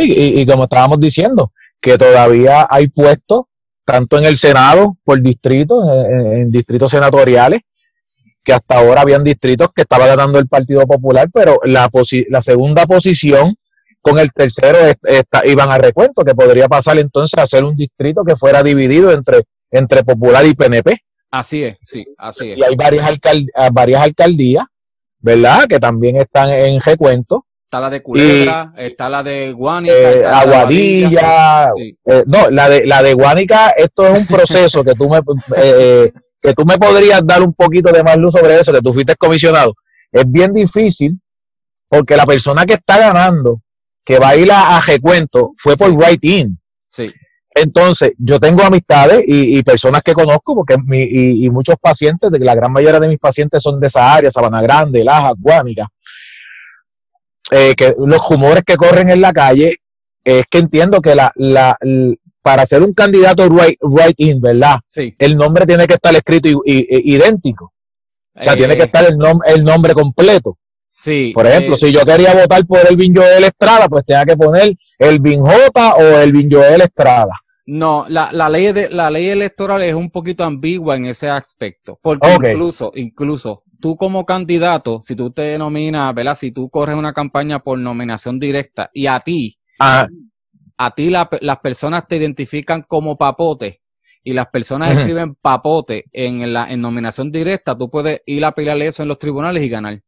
[0.00, 3.44] Y, como estábamos diciendo, que todavía hay puestos,
[3.84, 7.60] tanto en el Senado por distrito, en, distritos senatoriales,
[8.44, 11.88] que hasta ahora habían distritos que estaba ganando el Partido Popular, pero la,
[12.28, 13.54] la segunda posición
[14.02, 14.78] con el tercero
[15.44, 19.42] iban a recuento, que podría pasar entonces a ser un distrito que fuera dividido entre,
[19.70, 21.02] entre Popular y PNP.
[21.30, 22.58] Así es, sí, así es.
[22.58, 23.06] Y hay varias,
[23.72, 24.64] varias alcaldías,
[25.20, 25.66] ¿verdad?
[25.68, 27.46] Que también están en recuento.
[27.64, 29.94] Está la de Culebra, está la de Guánica.
[29.94, 31.70] Eh, Aguadilla.
[31.76, 35.20] Eh, no, la de, la de Guánica, esto es un proceso que tú me,
[35.56, 36.12] eh,
[36.42, 39.14] que tú me podrías dar un poquito de más luz sobre eso, que tú fuiste
[39.14, 39.74] comisionado.
[40.10, 41.20] Es bien difícil
[41.88, 43.60] porque la persona que está ganando,
[44.04, 46.58] que va a ir a, recuento, fue por write-in.
[46.90, 47.12] Sí.
[47.62, 51.02] Entonces, yo tengo amistades y, personas que conozco, porque mi,
[51.44, 55.04] y, muchos pacientes, la gran mayoría de mis pacientes son de esa área, Sabana Grande,
[55.04, 55.88] Laja, Guánica,
[57.50, 59.76] eh, que los rumores que corren en la calle
[60.24, 61.76] es que entiendo que la, la,
[62.42, 64.76] para ser un candidato right, in, ¿verdad?
[64.88, 65.14] Sí.
[65.18, 67.72] El nombre tiene que estar escrito idéntico.
[68.34, 68.86] O sea, tiene que eh.
[68.86, 70.56] estar el, el nombre completo.
[70.88, 71.32] Sí.
[71.34, 71.78] Por ejemplo, eh.
[71.78, 76.02] si yo quería votar por el Joel Estrada, pues tenía que poner el J o
[76.18, 77.32] el Joel Estrada.
[77.72, 82.00] No, la, la, ley de, la ley electoral es un poquito ambigua en ese aspecto.
[82.02, 86.34] Porque incluso, incluso tú como candidato, si tú te denominas, ¿verdad?
[86.34, 92.08] Si tú corres una campaña por nominación directa y a ti, a ti las personas
[92.08, 93.80] te identifican como papote
[94.24, 98.88] y las personas escriben papote en la en nominación directa, tú puedes ir a pelearle
[98.88, 100.02] eso en los tribunales y ganar.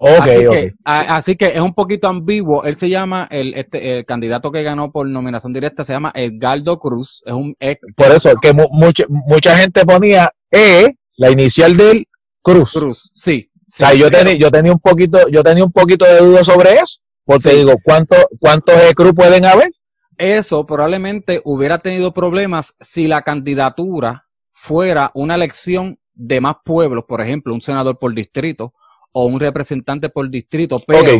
[0.00, 2.64] Así, Que, así que es un poquito ambiguo.
[2.64, 6.78] Él se llama, el, este, el candidato que ganó por nominación directa se llama Edgardo
[6.78, 7.22] Cruz.
[7.26, 7.56] Es un
[7.96, 12.06] Por eso, que mucha, mucha gente ponía E, la inicial del
[12.42, 12.72] Cruz.
[12.72, 13.50] Cruz, sí.
[13.54, 16.74] o sea, yo, tenía, yo tenía un poquito, yo tenía un poquito de duda sobre
[16.74, 19.70] eso, porque digo, ¿cuánto, ¿cuántos E-Cruz pueden haber?
[20.16, 27.20] Eso probablemente hubiera tenido problemas si la candidatura fuera una elección de más pueblos, por
[27.20, 28.74] ejemplo, un senador por distrito
[29.12, 31.10] o un representante por distrito, pero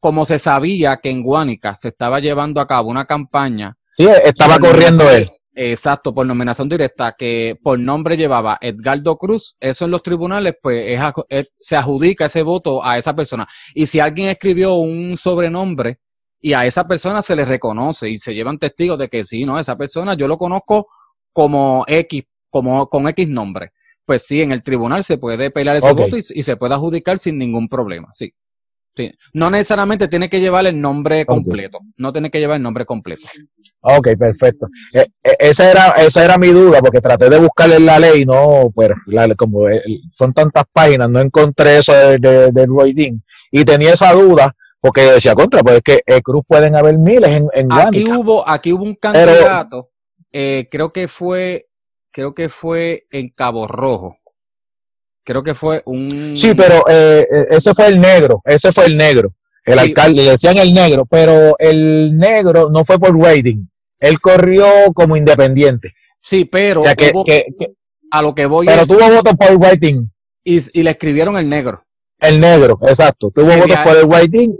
[0.00, 3.76] como se sabía que en Guánica se estaba llevando a cabo una campaña.
[3.96, 5.30] Sí, estaba corriendo él.
[5.58, 11.00] Exacto, por nominación directa, que por nombre llevaba Edgardo Cruz, eso en los tribunales, pues
[11.58, 13.48] se adjudica ese voto a esa persona.
[13.74, 16.00] Y si alguien escribió un sobrenombre
[16.42, 19.58] y a esa persona se le reconoce y se llevan testigos de que sí, no,
[19.58, 20.88] esa persona yo lo conozco
[21.32, 23.72] como X, como con X nombre.
[24.06, 27.38] Pues sí, en el tribunal se puede pelear ese voto y, se puede adjudicar sin
[27.38, 28.32] ningún problema, sí.
[29.34, 33.26] No necesariamente tiene que llevar el nombre completo, no tiene que llevar el nombre completo.
[33.88, 34.66] Ok, perfecto.
[34.92, 38.24] Eh, eh, esa, era, esa era mi duda, porque traté de buscarle en la ley,
[38.24, 38.90] no, pues
[39.36, 39.82] como eh,
[40.12, 43.18] son tantas páginas, no encontré eso del de, de
[43.52, 47.30] Y tenía esa duda, porque decía contra, pues es que el Cruz pueden haber miles
[47.30, 49.90] en, en Aquí hubo, aquí hubo un candidato,
[50.32, 51.65] creo que fue,
[52.16, 54.16] creo que fue en Cabo Rojo.
[55.22, 56.34] Creo que fue un.
[56.38, 59.34] Sí, pero ese fue el negro, ese fue el negro.
[59.66, 63.66] El alcalde, le decían el negro, pero el negro no fue por rating.
[63.98, 65.92] Él corrió como independiente.
[66.18, 66.84] Sí, pero
[68.10, 70.06] a lo que voy Pero tuvo votos por rating.
[70.42, 71.84] Y, le escribieron el negro.
[72.18, 73.30] El negro, exacto.
[73.30, 74.54] Tuvo votos por el rating.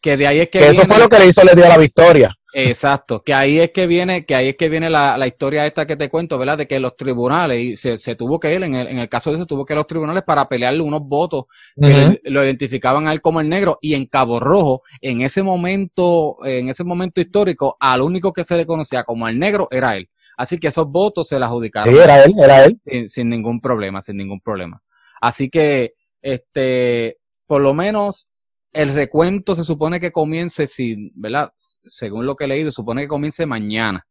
[0.00, 0.60] Que de ahí es que.
[0.60, 2.36] que eso fue lo que le hizo, le dio la victoria.
[2.52, 5.86] Exacto, que ahí es que viene, que ahí es que viene la, la, historia esta
[5.86, 6.58] que te cuento, ¿verdad?
[6.58, 9.30] De que los tribunales, y se, se tuvo que ir, en el, en el caso
[9.30, 11.44] de eso, tuvo que ir los tribunales para pelearle unos votos
[11.80, 16.38] que lo identificaban a él como el negro, y en Cabo Rojo, en ese momento,
[16.44, 20.10] en ese momento histórico, al único que se le conocía como el negro era él.
[20.36, 21.94] Así que esos votos se le adjudicaron.
[21.94, 22.80] Sí, era él, era él.
[22.86, 24.82] Sin, sin ningún problema, sin ningún problema.
[25.20, 25.92] Así que,
[26.22, 28.29] este, por lo menos
[28.72, 31.52] el recuento se supone que comience, si, ¿verdad?
[31.56, 34.06] Según lo que he leído, se supone que comience mañana.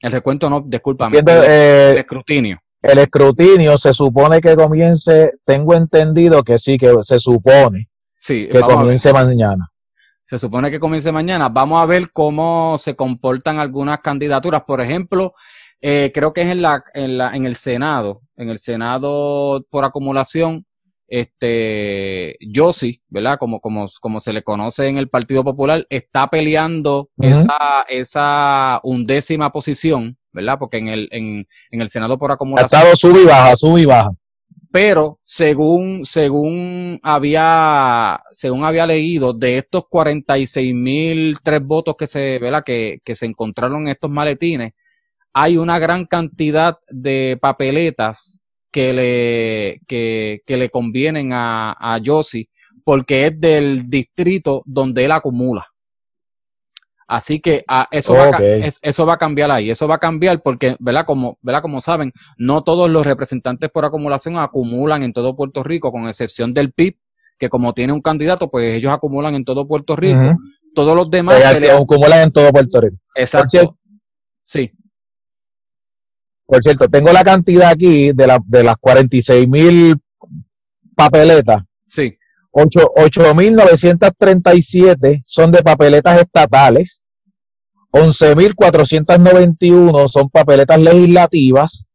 [0.00, 1.18] El recuento no, discúlpame.
[1.18, 2.58] el, eh, escrutinio.
[2.82, 8.60] El escrutinio se supone que comience, tengo entendido que sí, que se supone sí, que
[8.60, 9.70] comience mañana.
[10.24, 11.48] Se supone que comience mañana.
[11.48, 14.62] Vamos a ver cómo se comportan algunas candidaturas.
[14.66, 15.34] Por ejemplo,
[15.80, 18.22] eh, creo que es en, la, en, la, en el Senado.
[18.36, 20.64] En el Senado por acumulación
[21.10, 23.36] este Yossi, ¿verdad?
[23.38, 29.52] Como, como, como se le conoce en el Partido Popular, está peleando esa, esa undécima
[29.52, 30.56] posición, ¿verdad?
[30.58, 32.80] Porque en el, en, en el Senado por acumulación.
[32.80, 34.10] Ha estado sub y baja, sub y baja.
[34.72, 42.38] Pero según, según había, según había leído, de estos 46 mil tres votos que se,
[42.38, 42.62] ¿verdad?
[42.64, 44.74] Que, que se encontraron en estos maletines,
[45.32, 48.39] hay una gran cantidad de papeletas
[48.70, 52.00] que le, que, que le convienen a, a
[52.84, 55.66] porque es del distrito donde él acumula.
[57.06, 60.40] Así que ah, eso, va a, eso va a cambiar ahí, eso va a cambiar
[60.42, 61.04] porque, ¿verdad?
[61.04, 61.60] Como, ¿verdad?
[61.60, 66.54] Como saben, no todos los representantes por acumulación acumulan en todo Puerto Rico, con excepción
[66.54, 66.96] del PIB,
[67.36, 70.36] que como tiene un candidato, pues ellos acumulan en todo Puerto Rico.
[70.72, 71.72] Todos los demás se le...
[71.72, 72.96] acumulan en todo Puerto Rico.
[73.16, 73.76] Exacto.
[74.44, 74.70] sí.
[76.50, 79.94] Por cierto, tengo la cantidad aquí de, la, de las 46 mil
[80.96, 81.62] papeletas.
[81.86, 82.18] Sí.
[82.52, 87.04] 8.937 son de papeletas estatales,
[87.92, 91.86] 11.491 son papeletas legislativas,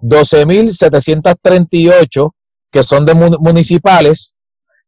[0.00, 2.30] 12.738
[2.70, 4.34] que son de municipales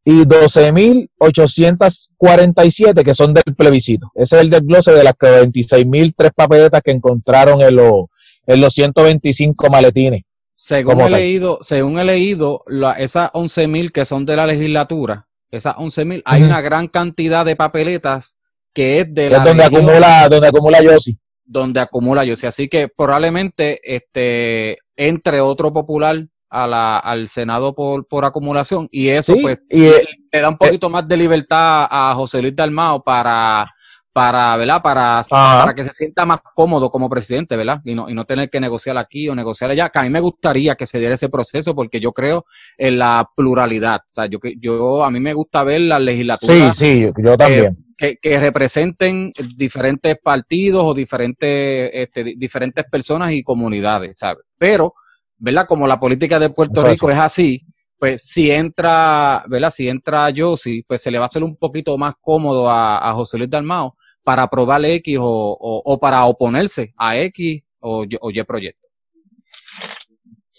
[0.03, 4.11] y 12.847 que son del plebiscito.
[4.15, 8.09] Ese es el desglose de las 26.003 papeletas que encontraron en,
[8.53, 10.23] en los 125 maletines.
[10.55, 15.75] Según he leído, según he leído, la, esas 11.000 que son de la legislatura, esas
[15.77, 18.37] 11.000, hay una gran cantidad de papeletas
[18.73, 21.19] que es de la donde acumula, donde acumula Yossi.
[21.45, 22.47] Donde acumula Yossi.
[22.47, 29.09] Así que probablemente este entre otro popular a la, al Senado por, por acumulación y
[29.09, 33.73] eso pues y, le, da un poquito más de libertad a José Luis Dalmao para
[34.13, 34.83] para, ¿verdad?
[34.83, 37.81] Para, para que se sienta más cómodo como presidente, ¿verdad?
[37.85, 40.21] Y no, y no tener que negociar aquí o negociar allá, que a mí me
[40.21, 42.45] gustaría que se diera ese proceso porque yo creo
[42.77, 44.01] en la pluralidad.
[44.11, 46.73] O sea, yo, yo a mí me gusta ver la legislatura.
[46.73, 47.77] Sí, sí, yo también.
[47.97, 54.45] que, que, representen diferentes partidos o diferentes, este, diferentes personas y comunidades, ¿sabes?
[54.59, 54.95] Pero,
[55.39, 55.67] ¿verdad?
[55.69, 57.65] Como la política de Puerto Rico es así,
[58.01, 59.69] pues si entra, ¿verdad?
[59.69, 63.37] Si entra Josie, pues se le va a hacer un poquito más cómodo a, José
[63.37, 63.95] Luis Dalmao
[64.25, 68.89] para aprobar X o, o, para oponerse a X o, o Y proyecto.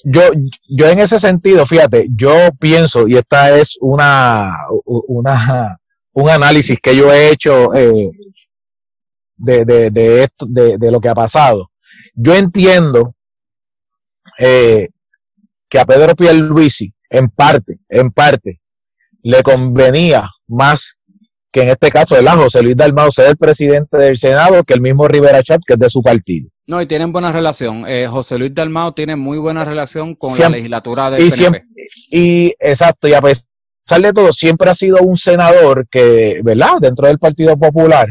[0.03, 0.21] Yo,
[0.69, 5.79] yo en ese sentido, fíjate, yo pienso, y esta es una, una,
[6.13, 8.11] un análisis que yo he hecho eh,
[9.35, 11.71] de, de, de, esto, de, de, lo que ha pasado.
[12.13, 13.15] Yo entiendo
[14.37, 14.89] eh,
[15.67, 18.59] que a Pedro Pierluisi en parte, en parte,
[19.21, 20.97] le convenía más
[21.51, 24.73] que en este caso de la José Luis Dalmau ser el presidente del Senado que
[24.73, 26.49] el mismo Rivera Chat, que es de su partido.
[26.65, 27.83] No, y tienen buena relación.
[27.85, 31.65] Eh, José Luis Dalmau tiene muy buena relación con la legislatura del y PNP.
[32.09, 36.77] y exacto, y a pesar de todo, siempre ha sido un senador que, ¿verdad?
[36.79, 38.07] Dentro del Partido Popular,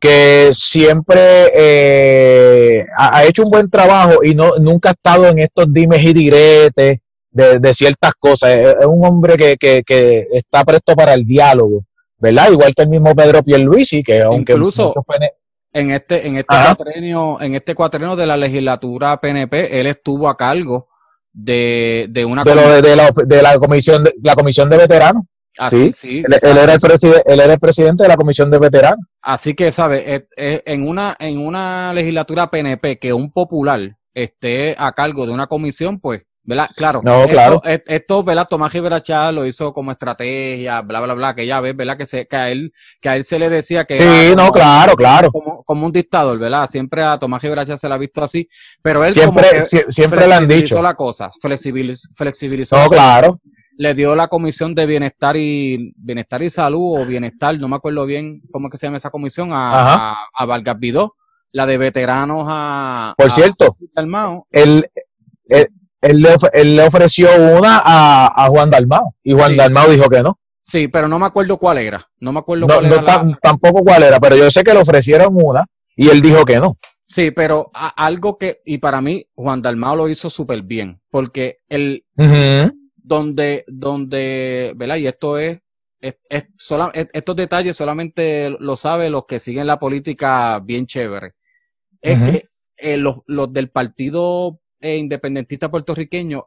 [0.00, 5.70] que siempre eh, ha, hecho un buen trabajo y no nunca ha estado en estos
[5.70, 7.00] dimes y diretes
[7.36, 8.56] de, ciertas cosas.
[8.56, 11.84] Es, un hombre que, que, que, está presto para el diálogo,
[12.18, 12.50] ¿verdad?
[12.50, 14.94] Igual que el mismo Pedro Pierluisi, que aunque incluso
[15.72, 20.36] en este en este cuatrenio en este cuatrenio de la legislatura PNP él estuvo a
[20.36, 20.88] cargo
[21.30, 25.24] de, de una de, de, la, de la comisión de la comisión de veteranos.
[25.58, 26.22] Así, sí.
[26.26, 26.80] él, era el
[27.26, 29.06] él era el presidente de la comisión de veteranos.
[29.22, 30.28] Así que, ¿sabe?
[30.36, 35.98] En una, en una legislatura PNP que un popular esté a cargo de una comisión,
[35.98, 36.70] pues ¿verdad?
[36.74, 37.00] Claro.
[37.04, 37.62] No, esto, claro.
[37.64, 38.46] Esto, ¿verdad?
[38.48, 41.98] Tomás Gibrachá lo hizo como estrategia, bla, bla, bla, que ya ves, ¿verdad?
[41.98, 43.98] Que, se, que, a él, que a él se le decía que.
[43.98, 45.30] Sí, no, claro, claro.
[45.30, 46.68] Como, como, un dictador, ¿verdad?
[46.68, 48.48] Siempre a Tomás Gibrachá se le ha visto así,
[48.80, 50.80] pero él siempre, como que siempre le han dicho.
[50.80, 52.78] la cosa, flexibilizó, flexibilizó.
[52.78, 53.40] No, claro.
[53.78, 58.06] Le dio la comisión de bienestar y bienestar y salud o bienestar, no me acuerdo
[58.06, 61.16] bien cómo es que se llama esa comisión, a, a, a Vargas Vidó,
[61.52, 63.14] la de veteranos a.
[63.18, 63.76] Por cierto,
[64.50, 64.88] el,
[65.48, 65.68] el,
[66.06, 70.22] él le, él le ofreció una a, a Juan Dalmao y Juan Dalmao dijo que
[70.22, 70.38] no.
[70.62, 72.04] Sí, pero no me acuerdo cuál era.
[72.18, 73.38] No me acuerdo cuál era.
[73.40, 75.64] Tampoco cuál era, pero yo sé que le ofrecieron una
[75.96, 76.76] y él dijo que no.
[77.08, 82.04] Sí, pero algo que, y para mí, Juan Dalmao lo hizo súper bien, porque el,
[82.96, 84.96] donde, donde, ¿verdad?
[84.96, 85.60] Y esto es,
[86.00, 86.48] es, es,
[87.12, 91.34] estos detalles solamente lo saben los que siguen la política bien chévere.
[92.00, 96.44] Es que eh, los, los del partido e independentista puertorriqueño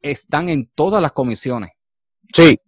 [0.00, 1.70] están en todas las comisiones.
[2.32, 2.58] Sí.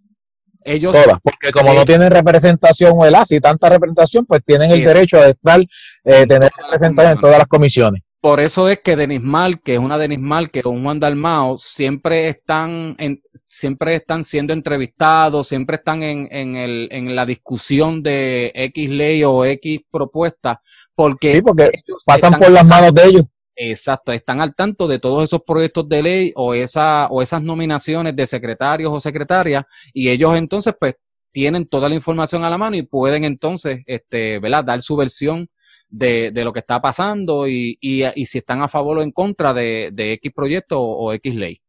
[0.62, 4.84] Ellos, todas, porque como no tienen representación o el ASI, tanta representación, pues tienen el
[4.84, 8.02] derecho a estar, eh, tener representación en todas las comisiones.
[8.20, 11.00] Por eso es que Denis Mal, que es una Denis Mal, que es un Juan
[11.00, 17.24] Dalmao, siempre están, en, siempre están siendo entrevistados, siempre están en, en, el, en la
[17.24, 20.61] discusión de X ley o X propuesta,
[20.94, 21.70] porque, sí, porque
[22.04, 23.24] pasan por las manos de ellos.
[23.62, 28.16] Exacto, están al tanto de todos esos proyectos de ley o, esa, o esas nominaciones
[28.16, 30.94] de secretarios o secretarias y ellos entonces pues
[31.30, 34.64] tienen toda la información a la mano y pueden entonces este, ¿verdad?
[34.64, 35.50] dar su versión
[35.90, 39.11] de, de lo que está pasando y, y, y, si están a favor o en
[39.11, 41.61] contra de, de X proyecto o, X ley.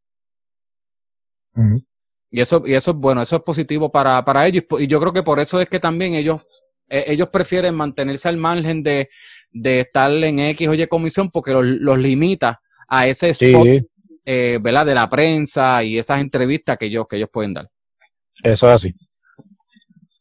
[2.29, 4.63] Y eso, y eso es bueno, eso es positivo para, para ellos.
[4.79, 6.47] Y yo creo que por eso es que también ellos
[6.91, 9.09] e, ellos prefieren mantenerse al margen de,
[9.51, 13.67] de estar en X o Y comisión porque los, los limita a ese spot,
[14.25, 14.85] eh, ¿verdad?
[14.85, 17.69] De la prensa y esas entrevistas que ellos, que ellos pueden dar.
[18.43, 18.95] Eso es así.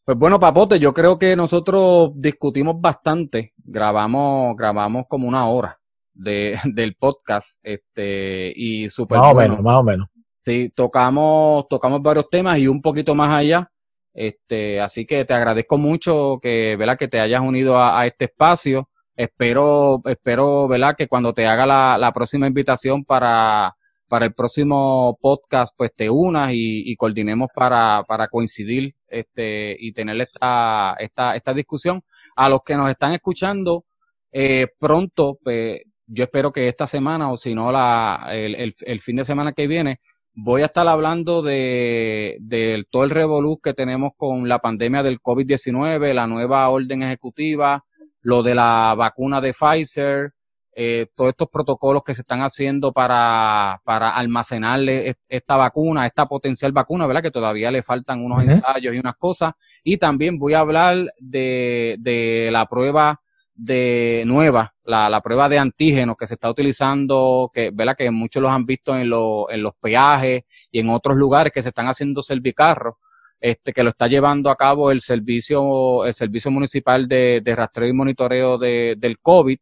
[0.03, 5.79] Pues bueno, Papote, yo creo que nosotros discutimos bastante, grabamos, grabamos como una hora
[6.13, 10.07] de, del podcast, este, y súper Más o menos, más o menos.
[10.41, 13.71] Sí, tocamos, tocamos varios temas y un poquito más allá.
[14.13, 16.97] Este, así que te agradezco mucho que, ¿verdad?
[16.97, 18.89] Que te hayas unido a, este espacio.
[19.21, 20.95] Espero, espero, ¿verdad?
[20.97, 23.75] Que cuando te haga la, la próxima invitación para,
[24.07, 29.93] para el próximo podcast, pues te unas y, y coordinemos para, para coincidir, este, y
[29.93, 32.01] tener esta, esta, esta discusión.
[32.35, 33.85] A los que nos están escuchando,
[34.31, 38.99] eh, pronto, pues, yo espero que esta semana o si no la, el, el, el
[39.01, 39.99] fin de semana que viene,
[40.33, 45.21] voy a estar hablando de, de todo el revolú que tenemos con la pandemia del
[45.21, 47.85] COVID-19, la nueva orden ejecutiva,
[48.21, 50.33] lo de la vacuna de Pfizer,
[50.73, 56.71] eh, todos estos protocolos que se están haciendo para, para almacenarle esta vacuna, esta potencial
[56.71, 57.23] vacuna, ¿verdad?
[57.23, 59.53] Que todavía le faltan unos ensayos y unas cosas.
[59.83, 63.21] Y también voy a hablar de, de la prueba
[63.53, 67.95] de nueva, la, la prueba de antígenos que se está utilizando, que, ¿verdad?
[67.95, 71.69] que muchos los han visto en, en los peajes y en otros lugares que se
[71.69, 72.95] están haciendo servicarros,
[73.41, 77.89] este, que lo está llevando a cabo el servicio, el servicio municipal de, de rastreo
[77.89, 79.57] y monitoreo de, del COVID.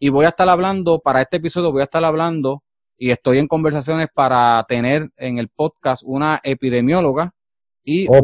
[0.00, 2.64] Y voy a estar hablando, para este episodio voy a estar hablando
[2.98, 7.32] y estoy en conversaciones para tener en el podcast una epidemióloga
[7.84, 8.20] y oh,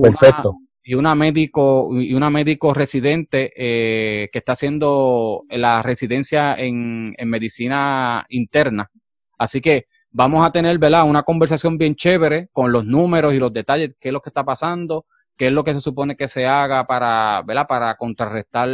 [0.88, 7.28] y una médico y una médico residente eh, que está haciendo la residencia en, en,
[7.28, 8.90] medicina interna.
[9.38, 11.08] Así que vamos a tener, ¿verdad?
[11.08, 14.44] Una conversación bien chévere con los números y los detalles, qué es lo que está
[14.44, 17.66] pasando, qué es lo que se supone que se haga para, ¿verdad?
[17.66, 18.68] Para contrarrestar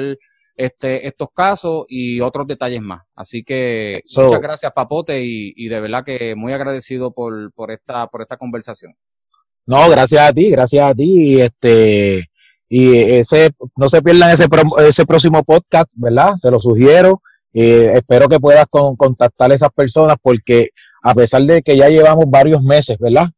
[0.54, 3.02] este, estos casos y otros detalles más.
[3.14, 8.06] Así que muchas gracias, Papote, y, y de verdad que muy agradecido por, por esta,
[8.06, 8.94] por esta conversación.
[9.66, 11.40] No, gracias a ti, gracias a ti.
[11.40, 12.28] Este,
[12.68, 14.46] y ese, no se pierdan ese,
[14.86, 16.34] ese próximo podcast, ¿verdad?
[16.36, 17.22] Se lo sugiero.
[17.52, 20.70] Eh, espero que puedas con, contactar a esas personas porque
[21.02, 23.28] a pesar de que ya llevamos varios meses, ¿verdad?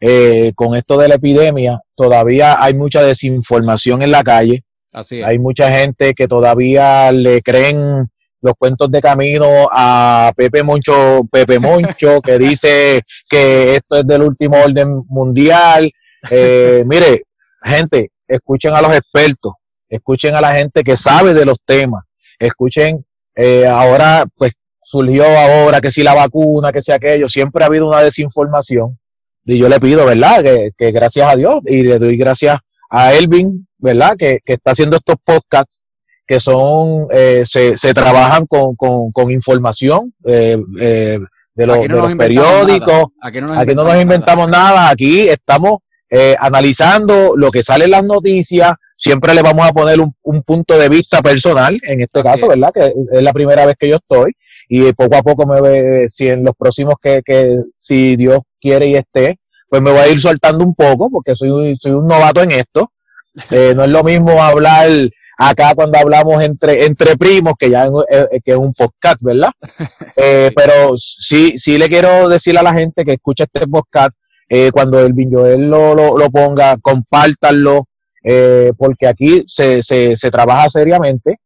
[0.00, 4.64] Eh, con esto de la epidemia, todavía hay mucha desinformación en la calle.
[4.92, 8.10] Así Hay mucha gente que todavía le creen
[8.40, 14.22] los cuentos de camino a Pepe Moncho, Pepe Moncho, que dice que esto es del
[14.22, 15.92] último orden mundial.
[16.30, 17.24] Eh, mire,
[17.62, 19.52] gente, escuchen a los expertos,
[19.88, 22.04] escuchen a la gente que sabe de los temas,
[22.38, 23.04] escuchen,
[23.36, 24.54] eh, ahora pues
[24.90, 28.98] surgió ahora que si la vacuna, que si aquello, siempre ha habido una desinformación.
[29.44, 30.42] Y yo le pido, ¿verdad?
[30.42, 32.58] Que, que gracias a Dios y le doy gracias
[32.90, 34.16] a Elvin, ¿verdad?
[34.18, 35.84] Que, que está haciendo estos podcasts
[36.26, 41.18] que son, eh, se, se trabajan con, con, con información eh, eh,
[41.54, 43.04] de, los, no de los periódicos.
[43.22, 44.74] Aquí no nos, aquí no nos inventamos nada.
[44.74, 44.90] nada.
[44.90, 45.78] Aquí estamos
[46.10, 48.72] eh, analizando lo que sale en las noticias.
[48.96, 52.48] Siempre le vamos a poner un, un punto de vista personal, en este Así caso.
[52.48, 52.72] ¿verdad?
[52.74, 54.32] Que es la primera vez que yo estoy.
[54.72, 58.86] Y poco a poco me ve, si en los próximos que, que si Dios quiere
[58.86, 62.42] y esté, pues me voy a ir soltando un poco, porque soy, soy un novato
[62.42, 62.90] en esto.
[63.52, 64.90] Eh, no es lo mismo hablar
[65.38, 69.50] acá cuando hablamos entre, entre primos, que ya es, que es un podcast, ¿verdad?
[70.16, 74.10] Eh, pero sí, sí le quiero decir a la gente que escucha este podcast,
[74.48, 77.86] eh, cuando el Joel lo, lo, lo ponga, compártanlo,
[78.22, 81.38] eh, porque aquí se, se, se trabaja seriamente.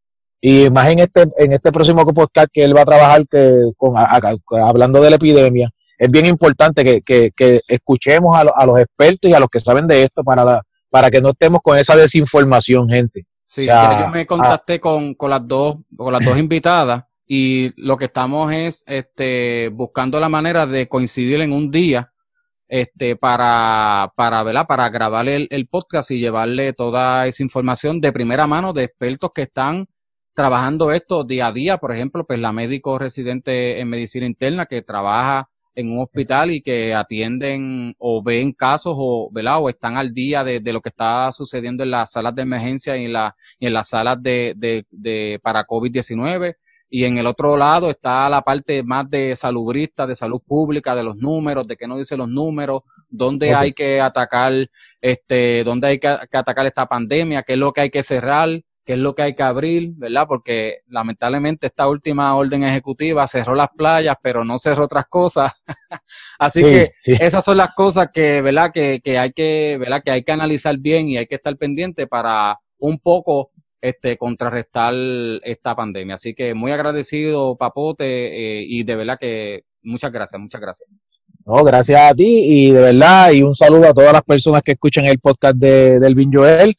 [0.47, 3.97] Y más en este, en este próximo podcast que él va a trabajar que, con,
[3.97, 8.55] a, a, hablando de la epidemia, es bien importante que, que, que escuchemos a, lo,
[8.55, 11.63] a, los expertos y a los que saben de esto para, para que no estemos
[11.63, 13.25] con esa desinformación, gente.
[13.43, 17.97] Sí, yo me contacté ah, con, con las dos, con las dos invitadas y lo
[17.97, 22.13] que estamos es este buscando la manera de coincidir en un día
[22.69, 24.67] este para para ¿verdad?
[24.67, 29.31] para grabar el, el podcast y llevarle toda esa información de primera mano de expertos
[29.35, 29.87] que están
[30.35, 34.83] trabajando esto día a día, por ejemplo, pues la médico residente en medicina interna que
[34.83, 39.59] trabaja en un hospital y que atienden o ven casos o, ¿verdad?
[39.61, 42.97] o están al día de, de lo que está sucediendo en las salas de emergencia
[42.97, 46.55] y en, la, y en las salas de, de, de para COVID-19.
[46.91, 51.03] Y en el otro lado está la parte más de salubrista, de salud pública, de
[51.03, 53.57] los números, de qué nos dicen los números, dónde okay.
[53.57, 54.53] hay que atacar,
[55.01, 58.63] este, dónde hay que, que atacar esta pandemia, qué es lo que hay que cerrar,
[58.85, 60.27] qué es lo que hay que abrir, ¿verdad?
[60.29, 65.53] Porque lamentablemente esta última orden ejecutiva cerró las playas, pero no cerró otras cosas.
[66.39, 67.15] Así sí, que sí.
[67.19, 68.71] esas son las cosas que, ¿verdad?
[68.73, 70.03] Que, que hay que, ¿verdad?
[70.05, 74.95] Que hay que analizar bien y hay que estar pendiente para un poco este, contrarrestar
[75.43, 76.15] esta pandemia.
[76.15, 78.05] Así que muy agradecido, Papote,
[78.59, 80.89] eh, y de verdad que muchas gracias, muchas gracias.
[81.47, 84.73] No, gracias a ti y de verdad, y un saludo a todas las personas que
[84.73, 86.75] escuchan el podcast de, del Vin Joel.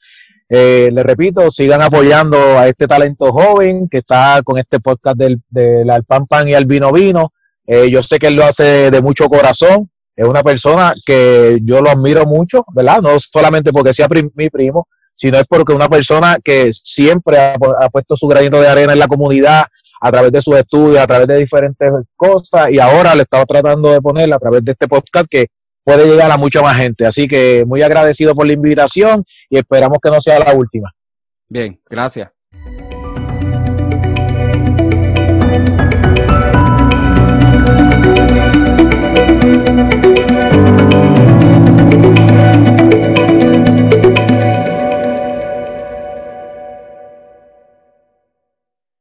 [0.47, 5.89] Eh, repito, sigan apoyando a este talento joven que está con este podcast del, del
[5.89, 7.33] al pan pan y al vino vino.
[7.65, 9.89] Eh, yo sé que él lo hace de mucho corazón.
[10.15, 13.01] Es una persona que yo lo admiro mucho, ¿verdad?
[13.01, 18.15] No solamente porque sea mi primo, sino es porque una persona que siempre ha, puesto
[18.15, 19.63] su granito de arena en la comunidad
[19.99, 23.91] a través de sus estudios, a través de diferentes cosas, y ahora le estaba tratando
[23.91, 25.47] de poner a través de este podcast que
[25.85, 27.05] puede llegar a mucha más gente.
[27.05, 30.93] Así que muy agradecido por la invitación y esperamos que no sea la última.
[31.47, 32.31] Bien, gracias.